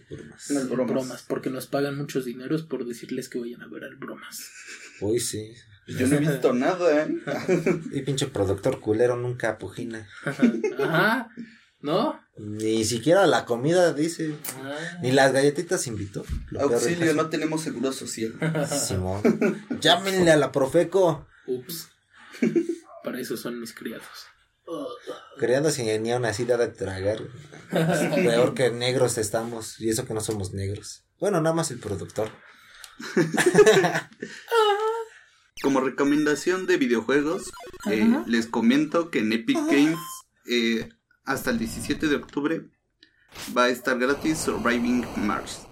[0.08, 0.50] Por más.
[0.50, 0.92] Las bromas.
[0.92, 4.48] Bromas, porque nos pagan muchos dineros por decirles que vayan a ver al Bromas.
[5.00, 5.52] Uy, sí.
[5.88, 7.08] Yo no he visto nada, ¿eh?
[7.92, 10.08] Y pinche productor culero nunca pujina.
[10.24, 11.30] Ajá,
[11.80, 12.20] ¿no?
[12.36, 14.36] Ni siquiera la comida dice.
[14.62, 14.98] Ah.
[15.02, 16.24] Ni las galletitas invitó.
[16.60, 18.34] Auxilio, no tenemos seguro social.
[18.70, 19.22] Simón.
[19.80, 21.26] Llámenle a la Profeco.
[21.46, 21.88] Ups.
[23.02, 24.29] Para eso son mis criados.
[25.38, 27.18] Creando sin ni aún así da de tragar.
[27.70, 29.80] Peor que negros estamos.
[29.80, 31.04] Y eso que no somos negros.
[31.18, 32.30] Bueno, nada más el productor.
[35.62, 37.52] Como recomendación de videojuegos,
[37.90, 39.98] eh, les comento que en Epic Games
[40.46, 40.88] eh,
[41.24, 42.70] hasta el 17 de octubre
[43.56, 45.66] va a estar gratis Surviving Mars,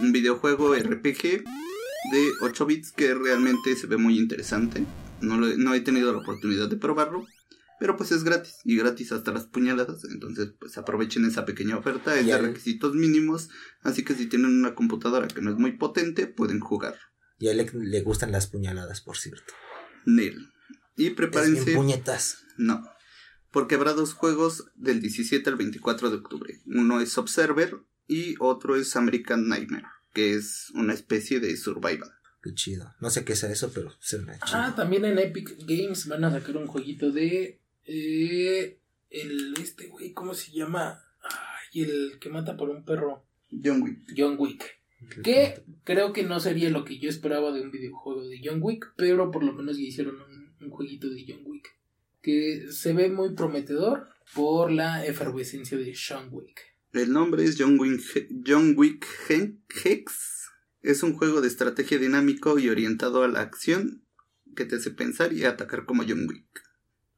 [0.00, 1.44] un videojuego RPG
[2.12, 4.84] de 8 bits que realmente se ve muy interesante.
[5.20, 7.26] No, lo no he tenido la oportunidad de probarlo,
[7.80, 12.18] pero pues es gratis y gratis hasta las puñaladas, entonces pues aprovechen esa pequeña oferta,
[12.18, 13.48] es de requisitos mínimos,
[13.82, 16.96] así que si tienen una computadora que no es muy potente, pueden jugar.
[17.38, 19.52] Y a él le, le gustan las puñaladas, por cierto.
[20.06, 20.50] Nel.
[20.96, 21.64] Y Es prepárense.
[21.64, 22.44] bien puñetas.
[22.56, 22.84] No.
[23.50, 26.60] Porque habrá dos juegos del 17 al 24 de octubre.
[26.66, 32.12] Uno es Observer y otro es American Nightmare, que es una especie de survival.
[32.42, 32.94] Qué chido.
[33.00, 34.58] No sé qué sea eso, pero se me chido.
[34.58, 37.60] Ah, también en Epic Games van a sacar un jueguito de.
[37.86, 38.78] Eh,
[39.10, 39.54] el.
[39.60, 41.02] Este güey, ¿cómo se llama?
[41.22, 43.24] Ay, el que mata por un perro.
[43.62, 43.98] John Wick.
[44.16, 44.64] John Wick.
[45.22, 48.94] Que creo que no sería lo que yo esperaba de un videojuego de John Wick,
[48.96, 51.68] pero por lo menos ya hicieron un, un jueguito de John Wick.
[52.22, 56.58] Que se ve muy prometedor por la efervescencia de Sean Wick.
[56.94, 58.00] El nombre es John Wick,
[58.46, 60.48] John Wick Hen- Hex.
[60.80, 64.04] Es un juego de estrategia dinámico y orientado a la acción
[64.56, 66.62] que te hace pensar y atacar como John Wick.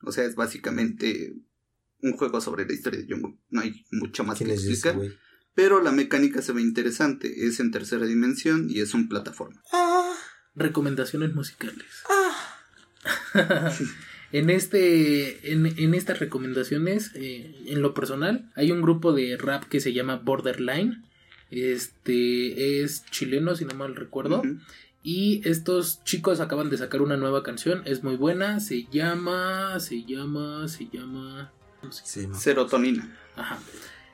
[0.07, 1.35] O sea, es básicamente
[2.01, 3.37] un juego sobre la historia de Wick.
[3.51, 5.19] No hay mucho más que ¿Quién es ese, explicar.
[5.55, 9.63] Pero la mecánica se ve interesante, es en tercera dimensión y es un plataforma.
[10.55, 11.87] Recomendaciones musicales.
[14.33, 15.53] en este.
[15.53, 19.93] En, en estas recomendaciones, eh, en lo personal, hay un grupo de rap que se
[19.93, 21.03] llama Borderline.
[21.51, 24.43] Este es chileno, si no mal recuerdo.
[25.09, 30.03] Y estos chicos acaban de sacar una nueva canción, es muy buena, se llama, se
[30.03, 31.53] llama, se llama...
[31.91, 32.35] Sí, no.
[32.35, 33.17] Serotonina.
[33.37, 33.61] Ajá.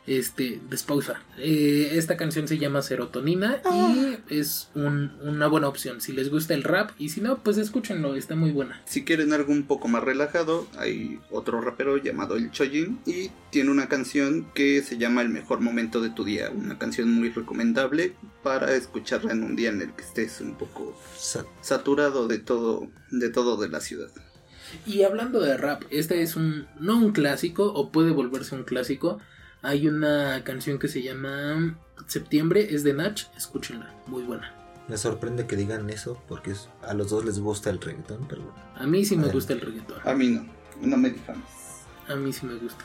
[0.05, 1.23] Este, despausa.
[1.39, 6.01] Eh, esta canción se llama Serotonina y es un- una buena opción.
[6.01, 8.83] Si les gusta el rap y si no, pues escúchenlo, está muy buena.
[8.85, 13.71] Si quieren algo un poco más relajado, hay otro rapero llamado El Chojin y tiene
[13.71, 16.51] una canción que se llama El mejor momento de tu día.
[16.51, 20.99] Una canción muy recomendable para escucharla en un día en el que estés un poco
[21.17, 24.09] Sa- saturado de todo, de todo de la ciudad.
[24.87, 29.21] Y hablando de rap, este es un, no un clásico, o puede volverse un clásico.
[29.63, 31.77] Hay una canción que se llama
[32.09, 34.53] Septiembre, es de Nach, escúchenla, muy buena.
[34.89, 36.53] Me sorprende que digan eso porque
[36.83, 38.59] a los dos les gusta el reggaetón, pero bueno.
[38.75, 39.35] A mí sí me Adelante.
[39.37, 39.99] gusta el reggaetón.
[40.05, 40.45] A mí no,
[40.81, 41.45] no me difames.
[42.09, 42.85] A mí sí me gusta.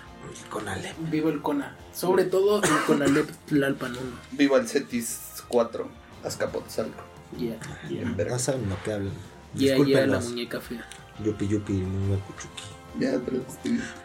[0.49, 0.93] Con Ale.
[1.09, 1.75] Vivo el Cona.
[1.93, 4.01] Sobre todo el Conalep Tlalpan 1.
[4.33, 5.87] Viva el Cetis 4,
[6.23, 7.03] Azcapotzalco.
[7.37, 7.57] Ya,
[7.89, 8.01] ya.
[8.01, 8.33] En verga.
[8.33, 9.13] No saben lo que hablan.
[9.55, 10.87] Ya, ya, la muñeca fea.
[11.23, 12.63] Yupi yupi, muñe cuchuki.
[12.99, 13.43] Ya, pero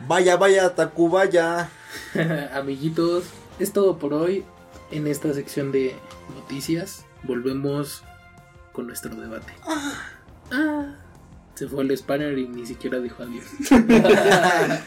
[0.07, 1.69] Vaya, vaya, Tacubaya.
[2.53, 3.25] Amiguitos,
[3.59, 4.45] es todo por hoy
[4.91, 5.97] en esta sección de
[6.35, 7.07] noticias.
[7.23, 8.03] Volvemos
[8.73, 9.55] con nuestro debate.
[10.51, 10.95] Ah,
[11.55, 13.47] se fue el spanner y ni siquiera dijo adiós.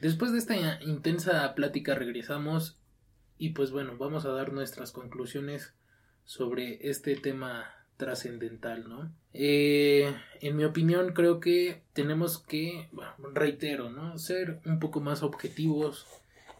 [0.00, 2.78] Después de esta intensa plática regresamos
[3.36, 5.74] y pues bueno, vamos a dar nuestras conclusiones
[6.24, 9.12] sobre este tema trascendental, ¿no?
[9.32, 12.88] Eh, en mi opinión creo que tenemos que,
[13.32, 14.18] reitero, ¿no?
[14.18, 16.06] Ser un poco más objetivos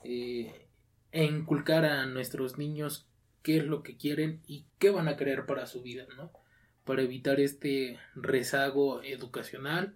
[0.04, 0.66] eh,
[1.12, 3.06] e inculcar a nuestros niños
[3.42, 6.32] qué es lo que quieren y qué van a querer para su vida, ¿no?
[6.84, 9.94] Para evitar este rezago educacional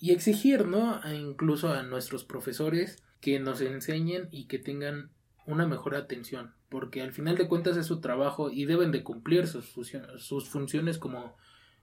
[0.00, 1.00] y exigir, ¿no?
[1.12, 5.10] Incluso a nuestros profesores que nos enseñen y que tengan
[5.46, 9.46] una mejor atención, porque al final de cuentas es su trabajo y deben de cumplir
[9.46, 9.72] sus,
[10.18, 11.36] sus funciones como,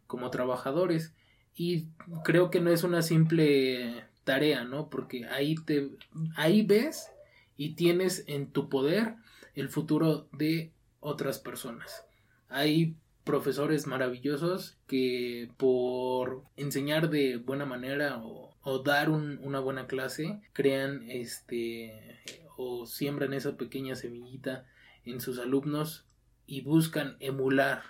[0.08, 1.14] como trabajadores.
[1.56, 1.88] Y
[2.24, 4.90] creo que no es una simple tarea, ¿no?
[4.90, 5.90] Porque ahí te
[6.36, 7.12] ahí ves
[7.58, 9.16] y tienes en tu poder
[9.56, 12.06] el futuro de otras personas.
[12.50, 18.52] Hay profesores maravillosos que por enseñar de buena manera o,
[18.84, 22.22] dar un, una buena clase crean este
[22.58, 24.66] o siembran esa pequeña semillita
[25.06, 26.06] en sus alumnos
[26.46, 27.84] y buscan emular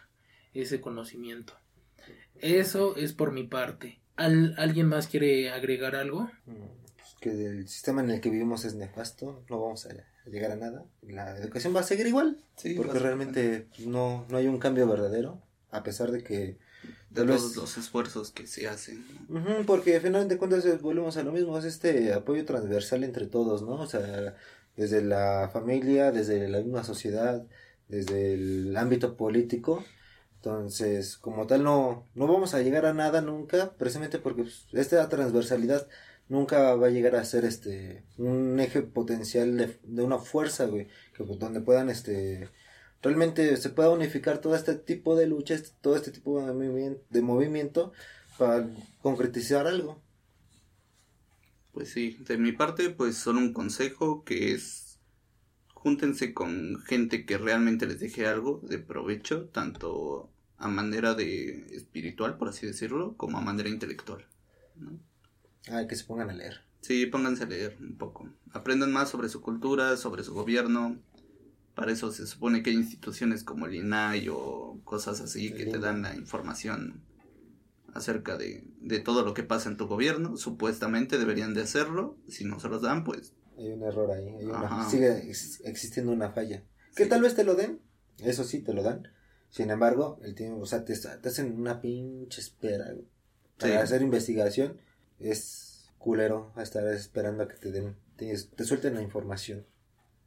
[0.53, 1.53] ese conocimiento.
[2.35, 3.99] Eso es por mi parte.
[4.15, 6.29] ¿Alguien más quiere agregar algo?
[6.45, 10.55] Pues que el sistema en el que vivimos es nefasto, no vamos a llegar a
[10.55, 10.85] nada.
[11.01, 12.37] La educación va a seguir igual,
[12.77, 15.41] porque realmente no, no hay un cambio verdadero,
[15.71, 16.57] a pesar de que
[17.09, 19.05] de todos los esfuerzos que se hacen.
[19.65, 23.27] porque al final de cuentas eh, volvemos a lo mismo, es este apoyo transversal entre
[23.27, 23.73] todos, ¿no?
[23.73, 24.35] O sea,
[24.75, 27.45] desde la familia, desde la misma sociedad,
[27.87, 29.83] desde el ámbito político.
[30.35, 35.07] Entonces, como tal, no, no vamos a llegar a nada nunca, precisamente porque pues, esta
[35.09, 35.87] transversalidad
[36.27, 41.23] nunca va a llegar a ser este un eje potencial de, una fuerza, güey, que
[41.23, 42.49] pues, donde puedan este
[43.01, 47.91] realmente se pueda unificar todo este tipo de luchas, todo este tipo de movimiento
[48.37, 48.69] para
[49.01, 50.01] concretizar algo.
[51.73, 54.99] Pues sí, de mi parte, pues solo un consejo que es
[55.73, 62.37] júntense con gente que realmente les deje algo de provecho, tanto a manera de espiritual,
[62.37, 64.25] por así decirlo, como a manera intelectual.
[64.77, 64.97] ¿no?
[65.69, 66.61] Ah, que se pongan a leer.
[66.81, 68.29] Sí, pónganse a leer un poco.
[68.51, 71.01] Aprendan más sobre su cultura, sobre su gobierno.
[71.75, 75.79] Para eso se supone que hay instituciones como el INAI o cosas así que te
[75.79, 77.01] dan la información
[77.93, 80.37] acerca de, de, todo lo que pasa en tu gobierno.
[80.37, 82.17] Supuestamente deberían de hacerlo.
[82.27, 83.33] Si no se los dan, pues...
[83.57, 84.35] Hay un error ahí.
[84.89, 85.29] sigue
[85.63, 86.63] existiendo una falla.
[86.95, 87.79] Que tal vez te lo den.
[88.17, 89.07] Eso sí, te lo dan.
[89.49, 92.95] Sin embargo, el tiempo, o sea, te, hacen una pinche espera.
[93.59, 94.79] Para hacer investigación
[95.19, 99.65] es culero estar esperando a que te den, te, te suelten la información.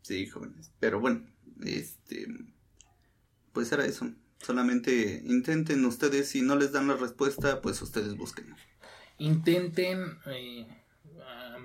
[0.02, 0.70] Sí, jóvenes.
[0.78, 1.26] Pero bueno,
[1.64, 2.26] este...
[3.52, 4.08] Pues era eso.
[4.40, 8.54] Solamente intenten ustedes, si no les dan la respuesta, pues ustedes busquen.
[9.18, 10.66] Intenten, eh,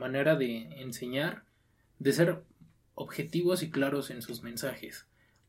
[0.01, 1.43] manera de enseñar,
[1.99, 2.43] de ser
[2.95, 5.05] objetivos y claros en sus mensajes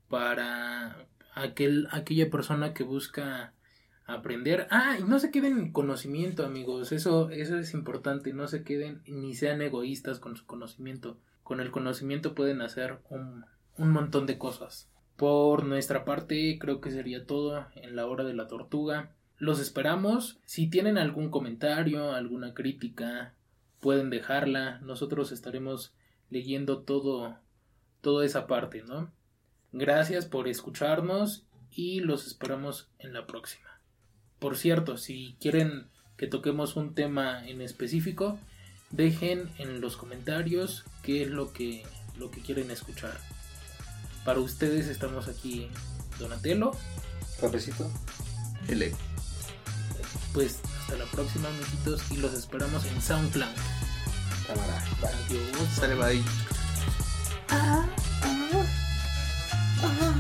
[0.09, 3.55] para aquel, aquella persona que busca
[4.05, 4.67] aprender.
[4.71, 6.93] Ah, y no se queden en conocimiento, amigos.
[6.93, 8.35] Eso, eso es importante.
[8.35, 11.19] No se queden ni sean egoístas con su conocimiento.
[11.43, 13.47] Con el conocimiento pueden hacer un,
[13.79, 14.89] un montón de cosas.
[15.17, 19.13] Por nuestra parte, creo que sería todo en la hora de la tortuga.
[19.39, 20.39] Los esperamos.
[20.45, 23.35] Si tienen algún comentario, alguna crítica,
[23.81, 24.79] pueden dejarla.
[24.81, 25.93] Nosotros estaremos
[26.31, 27.37] leyendo todo,
[28.01, 29.13] toda esa parte, ¿no?
[29.73, 33.69] Gracias por escucharnos y los esperamos en la próxima.
[34.39, 38.39] Por cierto, si quieren que toquemos un tema en específico,
[38.91, 41.85] dejen en los comentarios qué es lo que,
[42.19, 43.19] lo que quieren escuchar.
[44.25, 45.69] Para ustedes estamos aquí
[46.19, 46.73] Donatello,
[47.41, 47.91] Papecito,
[48.69, 48.95] Ele.
[50.33, 53.51] Pues hasta la próxima, amiguitos, y los esperamos en SoundCloud.
[54.47, 54.85] Cámara.
[55.01, 55.11] Bye.
[55.11, 55.69] Adiós.
[55.75, 56.23] Sale, bye.
[57.51, 57.85] Ah,
[58.23, 58.65] ah,
[59.83, 60.12] ah.